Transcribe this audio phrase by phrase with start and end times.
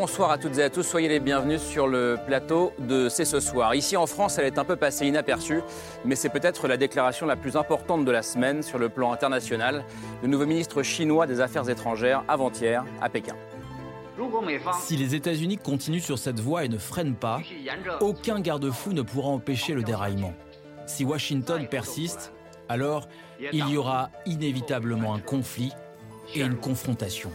[0.00, 3.40] Bonsoir à toutes et à tous, soyez les bienvenus sur le plateau de C'est ce
[3.40, 3.74] soir.
[3.74, 5.60] Ici en France, elle est un peu passée inaperçue,
[6.04, 9.84] mais c'est peut-être la déclaration la plus importante de la semaine sur le plan international.
[10.22, 13.34] Le nouveau ministre chinois des Affaires étrangères, avant-hier, à Pékin.
[14.82, 17.40] Si les États-Unis continuent sur cette voie et ne freinent pas,
[17.98, 20.32] aucun garde-fou ne pourra empêcher le déraillement.
[20.86, 22.32] Si Washington persiste,
[22.68, 23.08] alors
[23.52, 25.72] il y aura inévitablement un conflit
[26.36, 27.32] et une confrontation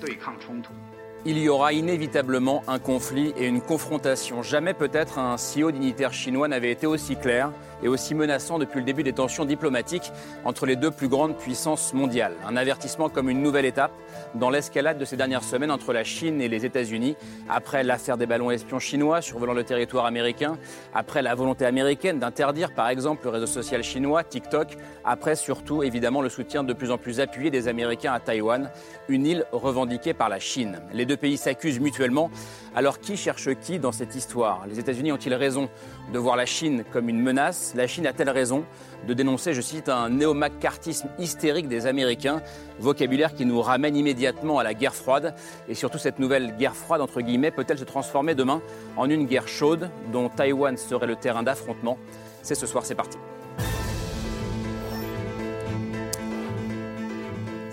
[1.25, 4.43] il y aura inévitablement un conflit et une confrontation.
[4.43, 7.51] Jamais peut-être un si haut dignitaire chinois n'avait été aussi clair
[7.81, 10.11] et aussi menaçant depuis le début des tensions diplomatiques
[10.45, 12.35] entre les deux plus grandes puissances mondiales.
[12.45, 13.91] Un avertissement comme une nouvelle étape
[14.35, 17.15] dans l'escalade de ces dernières semaines entre la Chine et les États-Unis,
[17.49, 20.57] après l'affaire des ballons espions chinois survolant le territoire américain,
[20.93, 26.21] après la volonté américaine d'interdire par exemple le réseau social chinois, TikTok, après surtout évidemment
[26.21, 28.69] le soutien de plus en plus appuyé des Américains à Taïwan,
[29.09, 30.79] une île revendiquée par la Chine.
[31.15, 32.29] Pays s'accusent mutuellement.
[32.75, 34.65] Alors qui cherche qui dans cette histoire?
[34.67, 35.69] Les États-Unis ont-ils raison
[36.11, 37.73] de voir la Chine comme une menace?
[37.75, 38.65] La Chine a-t-elle raison
[39.07, 42.41] de dénoncer, je cite, un néo-macartisme hystérique des Américains,
[42.79, 45.35] vocabulaire qui nous ramène immédiatement à la guerre froide.
[45.67, 48.61] Et surtout, cette nouvelle guerre froide, entre guillemets, peut-elle se transformer demain
[48.97, 51.97] en une guerre chaude dont Taïwan serait le terrain d'affrontement?
[52.41, 53.17] C'est ce soir, c'est parti.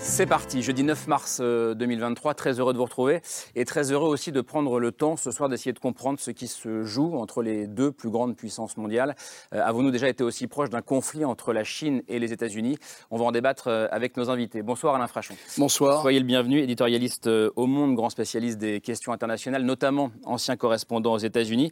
[0.03, 3.21] C'est parti, jeudi 9 mars 2023, euh, très heureux de vous retrouver
[3.55, 6.49] et très heureux aussi de prendre le temps ce soir d'essayer de comprendre ce qui
[6.49, 9.15] se joue entre les deux plus grandes puissances mondiales.
[9.55, 12.79] Euh, avons-nous déjà été aussi proches d'un conflit entre la Chine et les États-Unis?
[13.11, 14.63] On va en débattre euh, avec nos invités.
[14.63, 15.35] Bonsoir Alain Frachon.
[15.59, 16.01] Bonsoir.
[16.01, 21.19] Soyez le bienvenu, éditorialiste au Monde, grand spécialiste des questions internationales, notamment ancien correspondant aux
[21.19, 21.71] États-Unis.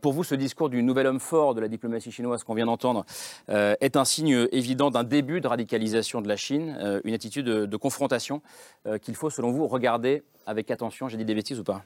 [0.00, 3.04] pour vous, ce discours du nouvel homme fort de la diplomatie chinoise qu'on vient d'entendre
[3.48, 8.42] est un signe évident d'un début de radicalisation de la Chine, une attitude de confrontation
[8.86, 11.82] euh, qu'il faut, selon vous, regarder avec attention J'ai dit des bêtises ou pas?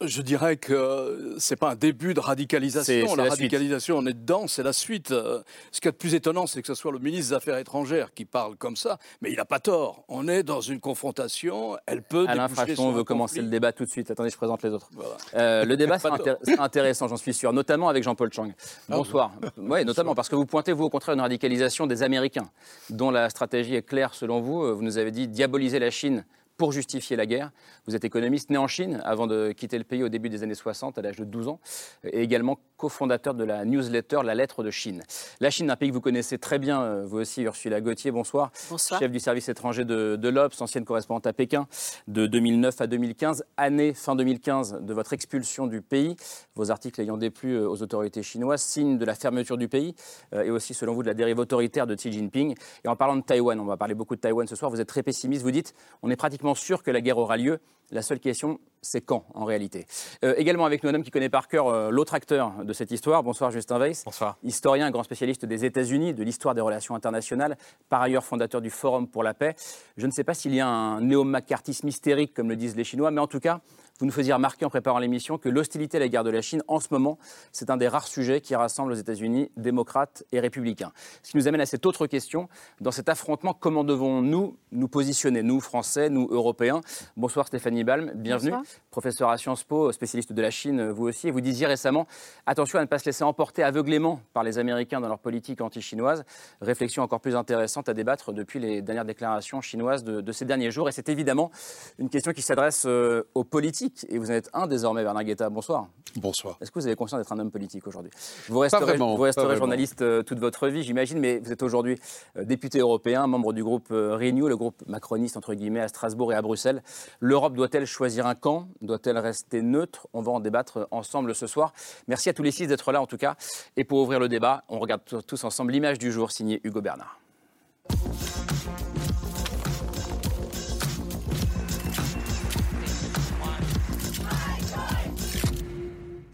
[0.00, 3.14] Je dirais que c'est pas un début de radicalisation.
[3.14, 5.08] la, radicalisation, on est dedans, c'est la suite.
[5.08, 8.12] Ce qui est le plus étonnant, c'est que ce soit le ministre des Affaires étrangères
[8.14, 10.04] qui parle comme ça, mais il n'a pas tort.
[10.08, 13.90] On est dans une confrontation, elle peut Alain Frachon veut commencer le débat tout de
[13.90, 14.10] suite.
[14.10, 14.90] Attendez, je présente les autres.
[15.34, 16.18] Euh, le débat sera,
[16.58, 18.52] intéressant, j'en suis sûr, notamment avec Jean-Paul Chang.
[18.88, 19.32] Ah Bonsoir.
[19.56, 22.50] oui, notamment parce que vous pointez, vous, au contraire, une radicalisation des Américains,
[22.90, 24.74] dont la stratégie est claire selon vous.
[24.74, 26.24] Vous nous avez dit diaboliser la Chine
[26.62, 27.50] pour justifier la guerre.
[27.88, 30.54] Vous êtes économiste né en Chine avant de quitter le pays au début des années
[30.54, 31.58] 60 à l'âge de 12 ans
[32.04, 35.02] et également cofondateur de la newsletter La Lettre de Chine.
[35.40, 38.52] La Chine, un pays que vous connaissez très bien, euh, vous aussi Ursula Gauthier, bonsoir.
[38.70, 39.00] Bonsoir.
[39.00, 41.66] Chef du service étranger de, de l'Obs, ancienne correspondante à Pékin
[42.06, 46.14] de 2009 à 2015, année fin 2015 de votre expulsion du pays,
[46.54, 49.96] vos articles ayant déplu euh, aux autorités chinoises, signe de la fermeture du pays
[50.32, 52.54] euh, et aussi selon vous de la dérive autoritaire de Xi Jinping.
[52.84, 54.88] Et en parlant de Taïwan, on va parler beaucoup de Taïwan ce soir, vous êtes
[54.88, 57.60] très pessimiste, vous dites on est pratiquement sûr que la guerre aura lieu.
[57.90, 59.86] La seule question, c'est quand en réalité.
[60.24, 62.90] Euh, également avec nous un homme qui connaît par cœur euh, l'autre acteur de cette
[62.90, 63.22] histoire.
[63.22, 64.04] Bonsoir Justin Weiss.
[64.04, 64.38] Bonsoir.
[64.42, 67.58] Historien, grand spécialiste des États-Unis, de l'histoire des relations internationales,
[67.90, 69.54] par ailleurs fondateur du Forum pour la paix.
[69.98, 73.10] Je ne sais pas s'il y a un néo-macartisme hystérique comme le disent les Chinois,
[73.10, 73.60] mais en tout cas,
[74.02, 76.64] vous nous faisiez remarquer en préparant l'émission que l'hostilité à la guerre de la Chine,
[76.66, 77.18] en ce moment,
[77.52, 80.90] c'est un des rares sujets qui rassemble aux États-Unis démocrates et républicains.
[81.22, 82.48] Ce qui nous amène à cette autre question.
[82.80, 86.80] Dans cet affrontement, comment devons-nous nous positionner, nous, Français, nous, Européens?
[87.16, 88.54] Bonsoir Stéphanie Balm, bienvenue.
[88.90, 91.28] Professeur à Sciences Po, spécialiste de la Chine, vous aussi.
[91.28, 92.08] Et vous disiez récemment,
[92.44, 96.24] attention à ne pas se laisser emporter aveuglément par les Américains dans leur politique anti-chinoise.
[96.60, 100.72] Réflexion encore plus intéressante à débattre depuis les dernières déclarations chinoises de, de ces derniers
[100.72, 100.88] jours.
[100.88, 101.52] Et c'est évidemment
[102.00, 105.50] une question qui s'adresse euh, aux politiques et vous en êtes un désormais, Bernard Guetta.
[105.50, 105.88] Bonsoir.
[106.16, 106.58] Bonsoir.
[106.60, 108.10] Est-ce que vous avez conscience d'être un homme politique aujourd'hui?
[108.48, 111.98] Vous resterez, vous resterez journaliste euh, toute votre vie, j'imagine, mais vous êtes aujourd'hui
[112.36, 116.32] euh, député européen, membre du groupe euh, Renew, le groupe macroniste entre guillemets à Strasbourg
[116.32, 116.82] et à Bruxelles.
[117.20, 118.68] L'Europe doit-elle choisir un camp?
[118.82, 120.06] Doit-elle rester neutre?
[120.12, 121.72] On va en débattre ensemble ce soir.
[122.08, 123.36] Merci à tous les six d'être là en tout cas.
[123.76, 127.18] Et pour ouvrir le débat, on regarde tous ensemble l'image du jour signée Hugo Bernard.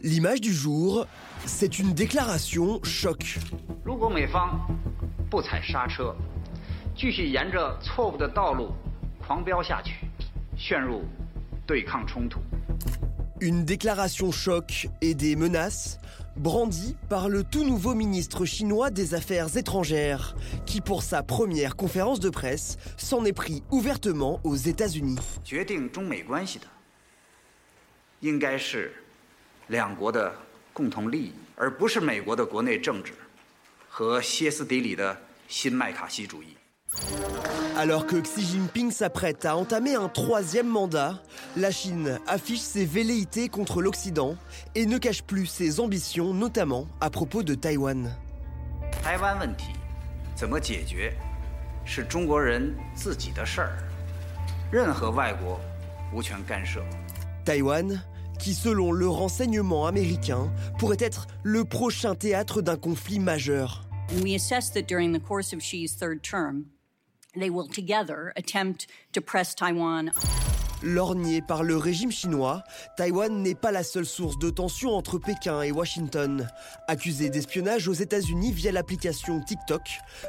[0.02, 1.06] L'image du jour,
[1.44, 3.38] c'est une déclaration choc.
[13.40, 15.98] Une déclaration choc et des menaces
[16.36, 22.20] brandi par le tout nouveau ministre chinois des Affaires étrangères, qui pour sa première conférence
[22.20, 25.18] de presse s'en est pris ouvertement aux États-Unis.
[37.76, 41.22] Alors que Xi Jinping s'apprête à entamer un troisième mandat,
[41.56, 44.36] la Chine affiche ses velléités contre l'Occident
[44.74, 48.16] et ne cache plus ses ambitions, notamment à propos de Taïwan.
[57.44, 58.02] Taïwan,
[58.38, 63.88] qui selon le renseignement américain pourrait être le prochain théâtre d'un conflit majeur.
[64.22, 66.66] we assess that during the course of Xi's third term,
[67.34, 70.12] they will together attempt to press Taiwan.
[70.80, 72.62] Lorgné par le régime chinois,
[72.96, 76.48] Taïwan n'est pas la seule source de tension entre Pékin et Washington.
[76.86, 79.82] Accusé d'espionnage aux États-Unis via l'application TikTok,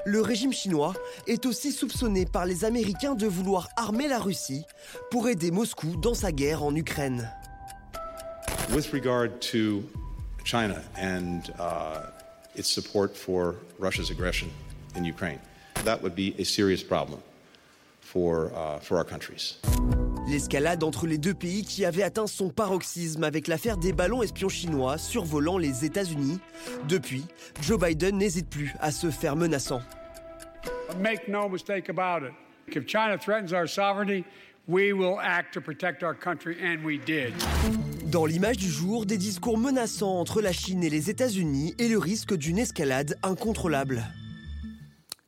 [0.05, 0.95] le régime chinois
[1.27, 4.63] est aussi soupçonné par les Américains de vouloir armer la Russie
[5.11, 7.31] pour aider Moscou dans sa guerre en Ukraine.
[8.73, 9.83] With regard to
[10.43, 12.07] China and uh,
[12.55, 14.49] its support for Russia's aggression
[14.95, 15.39] in Ukraine.
[15.85, 17.21] That would be a serious problem
[18.01, 19.57] for, uh, for our countries.
[20.27, 24.49] L'escalade entre les deux pays qui avait atteint son paroxysme avec l'affaire des ballons espions
[24.49, 26.39] chinois survolant les États-Unis.
[26.87, 27.25] Depuis,
[27.61, 29.81] Joe Biden n'hésite plus à se faire menaçant.
[30.99, 32.33] Make no mistake about it.
[32.75, 34.23] If China threatens our sovereignty,
[34.67, 37.33] we will act to protect our country and we did.
[38.11, 41.99] Dans l'image du jour, des discours menaçants entre la Chine et les États-Unis et le
[41.99, 44.03] risque d'une escalade incontrôlable.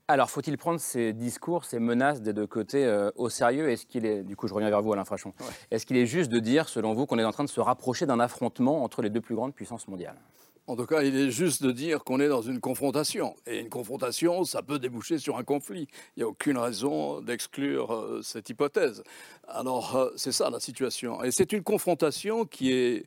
[0.07, 3.69] Alors, faut-il prendre ces discours, ces menaces des deux côtés euh, au sérieux?
[3.69, 5.31] Est-ce qu'il est, du coup, je reviens vers vous, Alain Frachon,
[5.69, 8.07] est-ce qu'il est juste de dire, selon vous, qu'on est en train de se rapprocher
[8.07, 10.17] d'un affrontement entre les deux plus grandes puissances mondiales?
[10.67, 13.35] En tout cas, il est juste de dire qu'on est dans une confrontation.
[13.47, 15.87] Et une confrontation, ça peut déboucher sur un conflit.
[16.15, 19.03] Il n'y a aucune raison d'exclure euh, cette hypothèse.
[19.47, 21.23] Alors, euh, c'est ça la situation.
[21.23, 23.05] Et c'est une confrontation qui est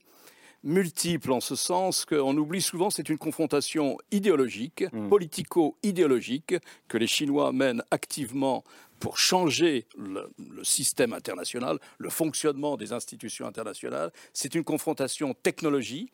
[0.65, 5.09] multiple en ce sens qu'on oublie souvent c'est une confrontation idéologique, hmm.
[5.09, 6.55] politico-idéologique,
[6.89, 8.65] que les Chinois mènent activement
[8.99, 14.11] pour changer le, le, système international, le fonctionnement des institutions internationales.
[14.33, 16.11] C'est une confrontation technologie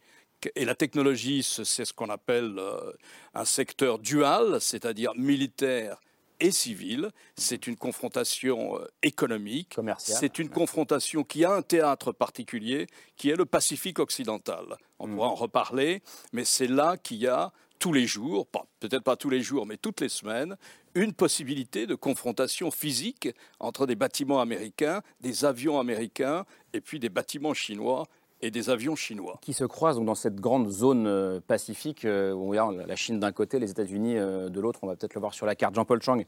[0.54, 2.92] et la technologie, c'est ce qu'on appelle euh,
[3.34, 6.00] un secteur dual, c'est-à-dire militaire
[6.40, 7.10] et civil.
[7.36, 9.76] C'est une confrontation euh, économique.
[9.98, 14.76] C'est une confrontation qui a un théâtre particulier, qui est le Pacifique occidental.
[14.98, 15.14] On mm.
[15.14, 16.02] pourra en reparler,
[16.32, 18.46] mais c'est là qu'il y a tous les jours,
[18.78, 20.56] peut-être pas tous les jours, mais toutes les semaines,
[20.94, 26.44] une possibilité de confrontation physique entre des bâtiments américains, des avions américains
[26.74, 28.06] et puis des bâtiments chinois
[28.42, 29.38] et des avions chinois.
[29.40, 33.32] Qui se croisent dans cette grande zone euh, pacifique euh, où a la Chine d'un
[33.32, 34.80] côté, les États-Unis euh, de l'autre.
[34.82, 35.74] On va peut-être le voir sur la carte.
[35.74, 36.22] Jean-Paul Chang,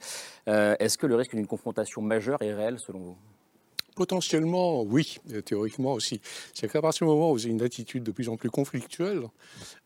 [0.46, 3.16] est-ce que le risque d'une confrontation majeure est réel selon vous?
[3.94, 6.20] Potentiellement, oui, théoriquement aussi.
[6.54, 9.22] C'est qu'à partir du moment où vous avez une attitude de plus en plus conflictuelle,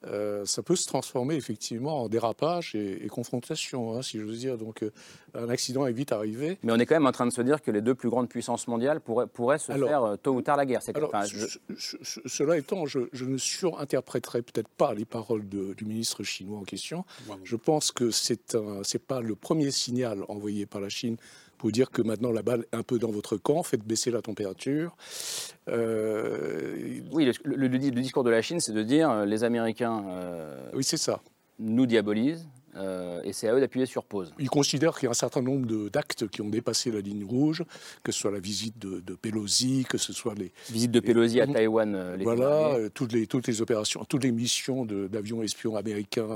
[0.06, 4.58] euh, ça peut se transformer effectivement en dérapage et, confrontation, hein, si je veux dire.
[4.58, 4.90] Donc, euh,
[5.34, 6.58] un accident est vite arrivé.
[6.62, 8.28] Mais on est quand même en train de se dire que les deux plus grandes
[8.28, 10.80] puissances mondiales pourraient, pourraient se faire euh, tôt ou tard la guerre.
[10.94, 11.10] Alors,
[11.76, 17.04] cela étant, je, ne surinterpréterai peut-être pas les paroles du ministre chinois en question.
[17.44, 21.16] Je pense que c'est n'est pas le premier signal envoyé par la Chine
[21.56, 24.22] pour dire que maintenant la balle est un peu dans votre camp, faites baisser la
[24.22, 24.96] température.
[25.68, 30.04] Euh, oui, le, discours de la Chine, c'est de dire euh, les Américains.
[30.08, 31.20] Euh, oui, c'est ça.
[31.58, 32.46] Nous diabolisent.
[33.24, 34.34] et c'est à eux d'appuyer sur pause.
[34.38, 37.64] Ils considèrent qu'il y a un certain nombre d'actes qui ont dépassé la ligne rouge,
[38.02, 40.52] que ce soit la visite de, Pelosi, que ce soit les...
[40.70, 42.16] Visite de Pelosi à Taïwan.
[42.16, 46.28] Les voilà, toutes les, toutes les opérations, toutes les missions d'avions espions américains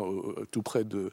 [0.51, 1.13] tout près de,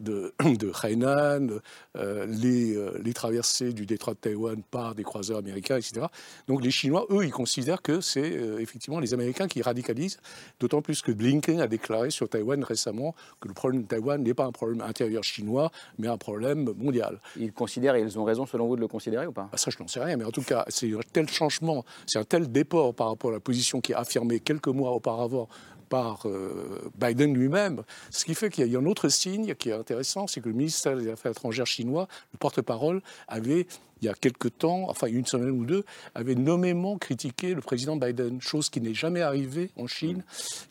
[0.00, 1.60] de, de, Hainan,
[1.96, 6.06] euh, les, euh, les, traversées du détroit de Taïwan par des croiseurs américains, etc.
[6.46, 10.18] Donc les Chinois, eux, ils considèrent que c'est effectivement les Américains qui radicalisent,
[10.60, 14.34] d'autant plus que Blinken a déclaré sur Taïwan récemment que le problème de Taïwan n'est
[14.34, 17.20] pas un problème intérieur chinois, mais un problème mondial.
[17.36, 19.48] Ils considèrent, et ils ont raison selon vous de le considérer ou pas?
[19.52, 22.18] Ah, Ça, je n'en sais rien, mais en tout cas, c'est un tel changement, c'est
[22.18, 25.48] un tel déport par rapport à la position qui est affirmée quelques mois auparavant
[25.88, 27.82] par euh, Biden lui-même.
[28.10, 30.54] Ce qui fait qu'il y a un autre signe qui est intéressant, c'est que le
[30.54, 33.66] ministère des Affaires étrangères chinois, le porte-parole, avait
[34.00, 37.96] il y a quelque temps, enfin une semaine ou deux, avait nommément critiqué le président
[37.96, 40.22] Biden, chose qui n'est jamais arrivée en Chine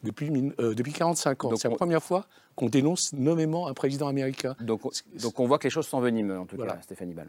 [0.04, 1.56] depuis, euh, depuis 45 ans.
[1.56, 4.56] C'est la première fois qu'on dénonce nommément un président américain.
[4.62, 4.82] Donc,
[5.22, 7.28] donc on voit que les choses s'enveniment, en tout cas, Stéphanie Ball.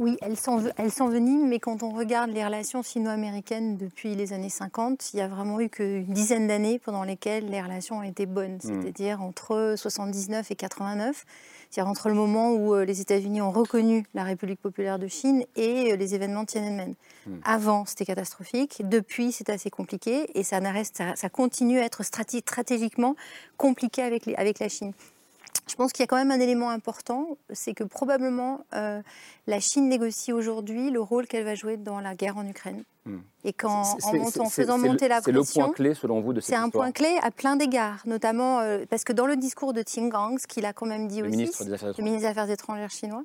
[0.00, 0.36] Oui, elles
[0.90, 5.28] s'enveniment, mais quand on regarde les relations sino-américaines depuis les années 50, il y a
[5.28, 8.82] vraiment eu qu'une dizaine d'années pendant lesquelles les relations ont été bonnes, hmm.
[8.82, 11.24] c'est-à-dire entre 79 et 89,
[11.70, 15.44] c'est-à-dire entre le moment où euh, les États-Unis ont reconnu la République populaire de Chine
[15.56, 16.94] et euh, les événements de Tiananmen.
[17.26, 17.38] Hmm.
[17.44, 18.82] Avant, c'était catastrophique.
[18.88, 20.60] Depuis, c'est assez compliqué et ça,
[21.16, 23.16] ça, continue à être stratégiquement
[23.56, 24.92] compliqué avec, avec la Chine.
[25.66, 29.02] Je pense qu'il y a quand même un élément important, c'est que probablement euh,
[29.46, 32.84] la Chine négocie aujourd'hui le rôle qu'elle va jouer dans la guerre en Ukraine.
[33.04, 33.18] Hmm.
[33.44, 35.42] Et qu'en en, faisant monter la pression...
[35.44, 38.02] C'est le point clé, selon vous, de cette C'est un point clé à plein d'égards,
[38.06, 41.20] notamment euh, parce que dans le discours de Gang, ce qu'il a quand même dit
[41.20, 43.24] le aussi, ministre des le ministre des Affaires étrangères chinois,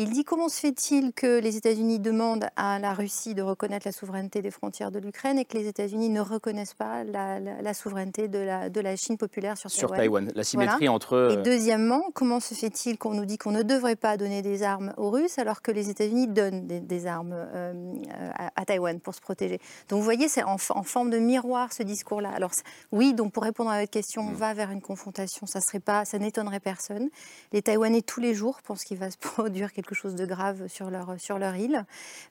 [0.00, 3.92] il dit comment se fait-il que les États-Unis demandent à la Russie de reconnaître la
[3.92, 8.38] souveraineté des frontières de l'Ukraine et que les États-Unis ne reconnaissent pas la, souveraineté de
[8.38, 10.32] la, de la Chine populaire sur, sur Taïwan?
[10.34, 11.32] La symétrie entre...
[11.32, 14.94] Et deuxièmement, comment se fait-il qu'on nous dit qu'on ne devrait pas donner des armes
[14.96, 17.92] aux Russes alors que les États-Unis donnent des, armes euh,
[18.34, 19.60] à, à Taïwan pour se protéger?
[19.90, 22.30] Donc vous voyez, c'est en, forme de miroir ce discours-là.
[22.30, 22.52] Alors
[22.90, 24.34] oui, donc pour répondre à votre question, on mm.
[24.34, 25.46] va vers une confrontation.
[25.46, 27.10] Ça serait pas, ça n'étonnerait personne.
[27.52, 30.90] Les Taïwanais tous les jours pensent qu'il va se produire quelque chose de grave sur
[30.90, 31.84] leur sur leur île.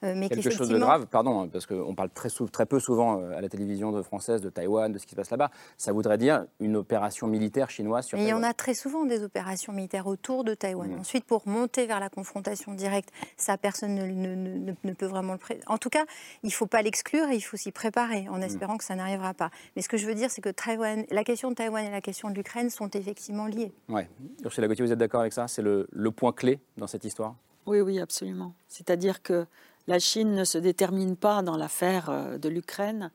[0.03, 3.21] Euh, mais quelque chose de grave, pardon, hein, parce qu'on parle très, très peu souvent
[3.21, 5.51] euh, à la télévision de française de Taïwan, de ce qui se passe là-bas.
[5.77, 8.17] Ça voudrait dire une opération militaire chinoise sur.
[8.17, 10.89] Mais il y en a très souvent des opérations militaires autour de Taïwan.
[10.89, 10.99] Mm.
[10.99, 15.39] Ensuite, pour monter vers la confrontation directe, ça personne ne, ne, ne, peut vraiment le.
[15.67, 16.05] En tout cas,
[16.43, 17.29] il ne faut pas l'exclure.
[17.31, 18.43] Il faut s'y préparer en mm.
[18.43, 19.49] espérant que ça n'arrivera pas.
[19.75, 20.49] Mais ce que je veux dire, c'est que
[21.11, 23.71] la question de Taïwan et la question de l'Ukraine sont effectivement liées.
[23.87, 24.01] Oui.
[24.43, 25.47] Ursula Gauthier, vous êtes d'accord avec ça?
[25.47, 27.35] C'est le, point clé dans cette histoire?
[27.69, 28.55] Oui, oui, absolument.
[28.67, 29.45] C'est-à-dire que
[29.85, 33.11] la Chine ne se détermine pas dans l'affaire euh, de l'Ukraine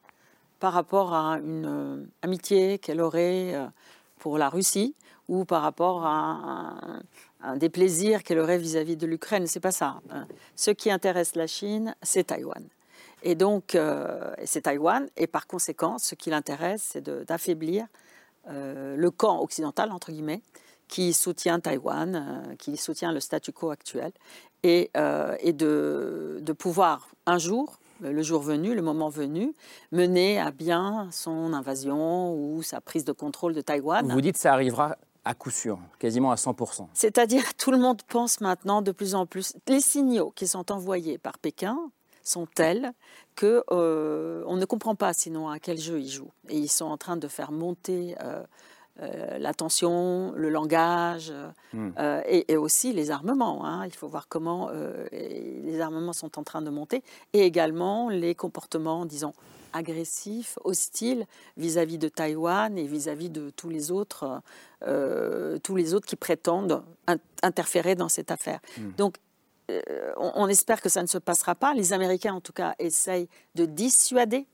[0.61, 3.67] par rapport à une euh, amitié qu'elle aurait euh,
[4.21, 4.95] pour la Russie
[5.29, 7.01] ou par rapport à
[7.43, 9.49] un, des plaisirs qu'elle aurait vis-à-vis -vis de l'Ukraine.
[9.49, 10.01] C'est pas ça.
[10.11, 10.29] Hein.
[10.55, 12.65] Ce qui intéresse la Chine, c'est Taïwan.
[13.25, 13.77] Et donc,
[14.45, 15.09] c'est Taïwan.
[15.17, 17.87] Et par conséquent, ce qui l'intéresse, c'est d'affaiblir
[18.47, 20.43] le camp occidental, entre guillemets,
[20.89, 24.13] qui soutient Taïwan, euh, qui soutient le statu quo actuel,
[24.63, 24.91] et,
[25.41, 29.55] et de, de, pouvoir un jour, le jour venu, le moment venu,
[29.93, 34.11] mener à bien son invasion ou sa prise de contrôle de Taïwan.
[34.11, 36.87] Vous dites que ça arrivera à coup sûr, quasiment à 100%.
[36.93, 41.19] C'est-à-dire, tout le monde pense maintenant de plus en plus, les signaux qui sont envoyés
[41.19, 41.79] par Pékin
[42.23, 42.93] sont telles
[43.35, 46.33] que euh, on ne comprend pas sinon à quel jeu ils jouent.
[46.49, 48.15] Et ils sont en train de faire monter
[49.01, 51.33] euh, euh, l'attention, le langage
[51.73, 51.91] hmm.
[52.27, 53.65] et, aussi les armements.
[53.65, 53.87] Hein.
[53.87, 54.71] Il faut voir comment
[55.13, 59.33] les armements sont en train de monter et également les comportements, disons,
[59.73, 64.41] agressifs, hostiles vis-à-vis de Taïwan et vis-à-vis de tous les autres,
[65.63, 66.83] tous les autres qui prétendent
[67.43, 68.61] interférer dans cette affaire.
[68.79, 68.91] Hmm.
[68.97, 69.17] Donc
[69.71, 71.75] euh, on, espère que ça ne se passera pas.
[71.75, 74.47] Les Américains, en tout cas, essayent de dissuader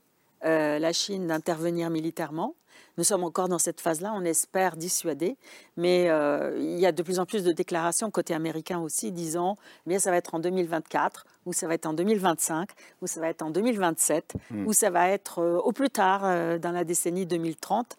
[0.45, 2.55] euh, la Chine d'intervenir militairement.
[2.97, 5.37] Nous sommes encore dans cette phase-là, on espère dissuader,
[5.77, 9.57] mais euh, il y a de plus en plus de déclarations côté américain aussi disant
[9.85, 12.69] mais ça va être en 2024, ou ça va être en 2025,
[13.01, 14.67] ou ça va être en 2027, hmm.
[14.67, 16.21] ou ça va être au plus tard
[16.59, 17.97] dans la décennie 2030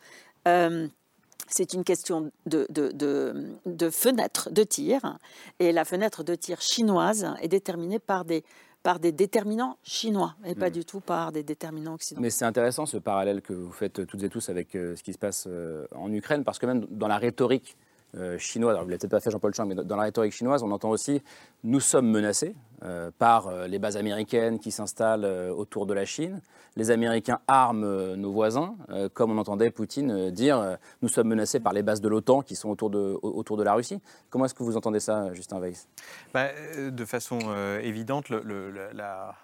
[1.49, 5.18] c'est une question de, de, fenêtre de tir.
[5.58, 8.42] Et la fenêtre de tir chinoise est déterminée par des,
[8.82, 10.72] par des déterminants chinois et pas hmm.
[10.72, 12.22] du tout par des déterminants occidentaux.
[12.22, 15.12] Mais c'est intéressant ce parallèle que vous faites toutes et tous avec euh, ce qui
[15.12, 17.76] se passe euh, en Ukraine, parce que même dans la rhétorique
[18.14, 20.71] euh, alors vous l'avez peut-être pas fait Jean-Paul Chang, mais dans la rhétorique chinoise, on
[20.71, 21.23] entend aussi
[21.64, 22.54] nous sommes menacés
[22.85, 26.40] euh, par euh, les bases américaines qui s'installent autour de la Chine.
[26.76, 28.75] Les Américains arment nos voisins,
[29.12, 32.71] comme on entendait Poutine dire nous sommes menacés par les bases de l'OTAN qui sont
[32.71, 34.00] autour de, autour de la Russie.
[34.31, 35.87] Comment est-ce que vous entendez ça, Justin Weiss?
[36.33, 36.49] Bah,
[36.90, 37.40] De façon
[37.83, 39.35] évidente, la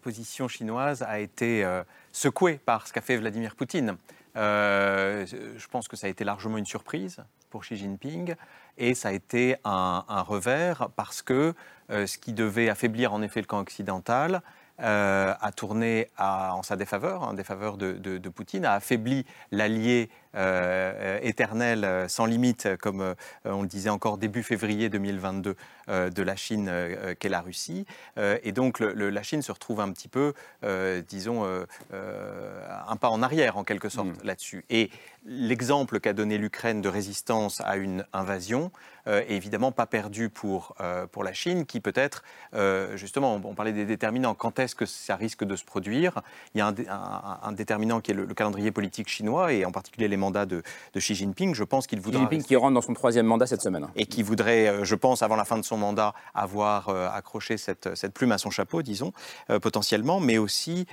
[0.00, 1.68] position chinoise a été
[2.12, 3.96] secouée par ce qu'a fait Vladimir Poutine.
[4.36, 8.34] je pense que ça a été largement une surprise pour Xi Jinping
[8.78, 11.54] et ça a été un, revers parce que
[11.90, 14.42] euh, ce qui devait affaiblir en effet le camp occidental
[14.82, 21.18] euh, a tourné en sa défaveur, en défaveur de, de Poutine, a affaibli l'allié euh,
[21.22, 23.14] éternel, euh, sans limite, comme euh,
[23.44, 25.56] on le disait encore début février 2022,
[25.88, 26.68] de la Chine
[27.20, 27.86] qu'est la Russie.
[28.16, 30.34] et donc la Chine se retrouve un petit peu,
[31.08, 34.24] disons, un pas en arrière en quelque sorte mm.
[34.24, 34.64] là-dessus.
[34.68, 34.90] Et
[35.24, 38.72] l'exemple qu'a donné l'Ukraine de résistance à une invasion
[39.06, 40.74] est évidemment pas perdu pour,
[41.12, 42.24] pour la Chine, qui peut-être,
[42.96, 46.20] justement, on, parlait des déterminants, quand est-ce que ça risque de se produire?
[46.56, 46.74] Il y a
[47.42, 50.62] un, déterminant qui est le, le calendrier politique chinois, et en particulier les mandat de,
[50.96, 51.54] Xi Jinping.
[51.54, 52.20] Je pense qu'il voudra.
[52.20, 53.86] Xi Jinping qui rentre dans son troisième mandat cette semaine.
[53.96, 58.12] Et qui voudrait, je pense, avant la fin de son mandat, avoir accroché cette, cette,
[58.12, 59.12] plume à son chapeau, disons,
[59.62, 60.86] potentiellement, mais aussi,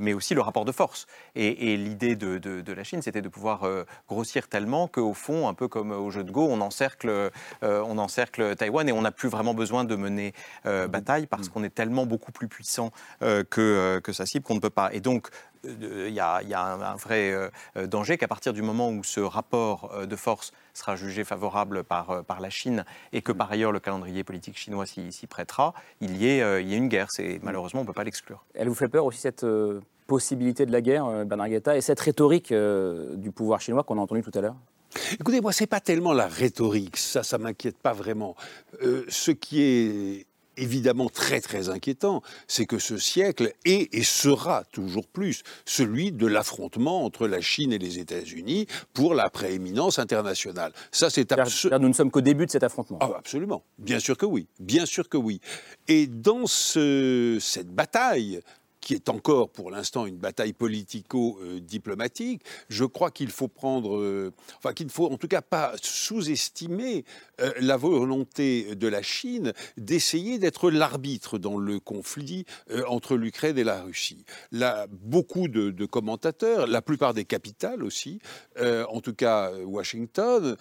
[0.00, 1.06] mais aussi le rapport de force.
[1.34, 3.66] Et, l'idée de, de, la Chine, c'était de pouvoir
[4.08, 7.30] grossir tellement qu'au fond, un peu comme au jeu de Go, on encercle,
[7.62, 10.32] on encercle Taïwan et on n'a plus vraiment besoin de mener
[10.64, 14.70] bataille parce qu'on est tellement beaucoup plus puissant que, que sa cible qu'on ne peut
[14.70, 14.92] pas.
[14.92, 15.28] Et donc,
[15.64, 20.06] il y, a, un, vrai euh, danger qu'à partir du moment où ce rapport euh,
[20.06, 23.80] de force sera jugé favorable par, euh, par la Chine et que par ailleurs le
[23.80, 27.08] calendrier politique chinois s'y prêtera, il y, ait, il y ait une guerre.
[27.42, 28.44] Malheureusement, on ne peut pas l'exclure.
[28.54, 29.46] Elle vous fait peur aussi cette
[30.06, 34.32] possibilité de la guerre, Bernard et cette rhétorique du pouvoir chinois qu'on a entendu tout
[34.34, 34.56] à l'heure?
[35.18, 38.36] Écoutez, moi, c'est pas tellement la rhétorique, ça, ça m'inquiète pas vraiment.
[38.80, 45.06] ce qui est évidemment très très inquiétant, c'est que ce siècle est et sera toujours
[45.06, 50.72] plus celui de l'affrontement entre la Chine et les États-Unis pour la prééminence internationale.
[50.90, 51.80] Ça, c'est absolument.
[51.80, 52.98] Nous ne sommes qu'au début de cet affrontement.
[53.00, 55.40] Ah, absolument, bien sûr que oui, bien sûr que oui.
[55.88, 58.40] Et dans ce, cette bataille
[58.82, 64.74] qui est encore pour l'instant une bataille politico-diplomatique, je crois qu'il faut prendre, euh, enfin
[64.74, 67.04] qu'il ne faut en tout cas pas sous-estimer
[67.42, 73.58] euh, la volonté de la Chine d'essayer d'être l'arbitre dans le conflit euh, entre l'Ukraine
[73.58, 74.24] et la Russie.
[74.50, 78.20] Là, beaucoup de, commentateurs, la plupart des capitales aussi,
[78.58, 80.56] en tout cas Washington,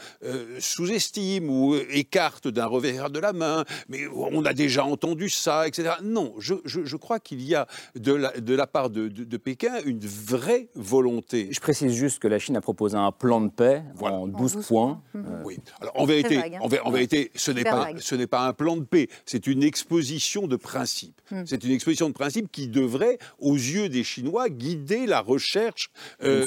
[0.60, 5.96] sous-estiment ou écartent d'un revers de la main, mais on a déjà entendu ça, etc.
[6.04, 10.68] Non, je, je crois qu'il y a de de la, part de, Pékin une vraie
[10.76, 11.50] volonté.
[11.52, 15.02] Je précise juste que la Chine a proposé un plan de paix en 12, points.
[15.16, 15.60] Euh, oui.
[15.80, 16.60] Alors, en vérité, hein.
[16.62, 21.20] en, vérité, ce n'est pas, un plan de paix, c'est une exposition de principes.
[21.32, 21.44] Hmm.
[21.46, 25.90] C'est une exposition de principes qui devrait, aux yeux des Chinois, guider la recherche
[26.24, 26.46] euh,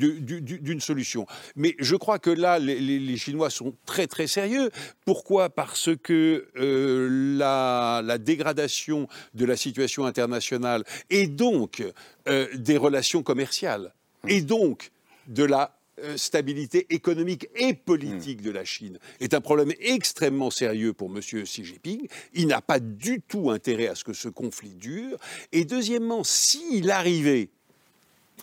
[0.00, 1.26] d'une solution.
[1.56, 4.70] Mais je crois que là, les, Chinois sont très très sérieux.
[5.04, 5.50] Pourquoi?
[5.50, 11.82] Parce que euh, la, la dégradation de la situation internationale et donc
[12.28, 13.92] euh, des relations commerciales,
[14.26, 14.90] et donc
[15.28, 15.77] de la
[16.16, 18.44] stabilité économique et politique mmh.
[18.44, 21.20] de la Chine est un problème extrêmement sérieux pour M.
[21.20, 22.08] Xi Jinping.
[22.34, 25.18] Il n'a pas du tout intérêt à ce que ce conflit dure.
[25.52, 27.50] Et deuxièmement, s'il arrivait,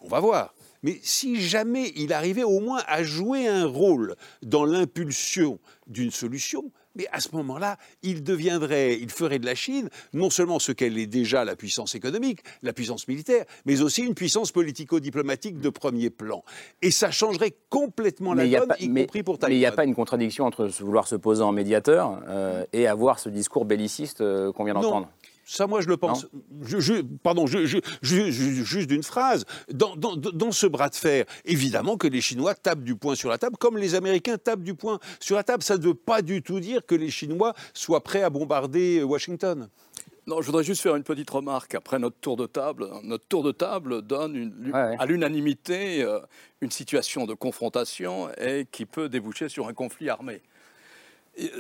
[0.02, 4.65] on va voir, mais si jamais il arrivait au moins à jouer un rôle dans
[4.65, 10.29] l'impulsion d'une solution, mais à ce moment-là, il deviendrait, il ferait de la Chine non
[10.29, 14.51] seulement ce qu'elle est déjà, la puissance économique, la puissance militaire, mais aussi une puissance
[14.51, 16.43] politico-diplomatique de premier plan.
[16.81, 19.51] Et ça changerait complètement la donne, y compris pour Taïwan.
[19.51, 22.88] Mais il n'y a pas une contradiction entre vouloir se poser en médiateur euh, et
[22.88, 25.10] avoir ce discours belliciste euh, qu'on vient d'entendre
[25.45, 26.27] ça, moi, je le pense.
[26.63, 29.45] Je, pardon, juste d'une phrase.
[29.71, 33.38] Dans, dans, ce bras de fer, évidemment que les Chinois tapent du poing sur la
[33.38, 35.62] table, comme les Américains tapent du poing sur la table.
[35.62, 39.69] Ça ne veut pas du tout dire que les Chinois soient prêts à bombarder Washington.
[40.25, 42.89] Non, je voudrais juste faire une petite remarque après notre tour de table.
[43.03, 46.19] Notre tour de table donne à l'unanimité euh,
[46.62, 50.41] une situation de confrontation et qui peut déboucher sur un conflit armé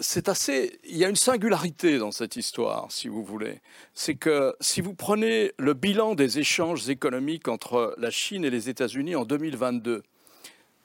[0.01, 0.79] c'est assez.
[0.85, 3.61] Il y a une singularité dans cette histoire, si vous voulez.
[3.93, 8.69] C'est que si vous prenez le bilan des échanges économiques entre la Chine et les
[8.69, 10.03] États-Unis en 2022,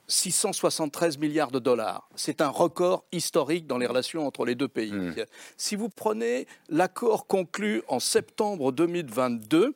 [0.09, 2.09] 673 milliards de dollars.
[2.17, 4.93] C'est un record historique dans les relations entre les deux pays.
[4.93, 5.15] Hmm.
[5.57, 9.75] Si vous prenez l'accord conclu en septembre 2022,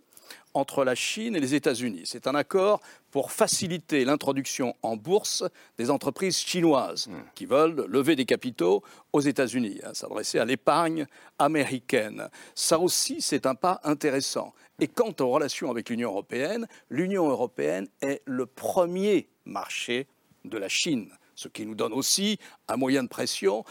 [0.54, 2.02] entre la Chine et les États-Unis.
[2.04, 5.44] C'est un accord pour faciliter l'introduction en bourse
[5.78, 7.12] des entreprises chinoises hmm.
[7.34, 11.06] qui veulent lever des capitaux aux États-Unis, hein, s'adresser à l'épargne
[11.38, 12.28] américaine.
[12.54, 14.54] Ça aussi, c'est un pas intéressant.
[14.80, 20.06] Et quant aux relations avec l'Union européenne, l'Union européenne est le premier marché
[20.44, 22.38] de la Chine, ce qui nous donne aussi
[22.68, 23.64] un moyen de pression.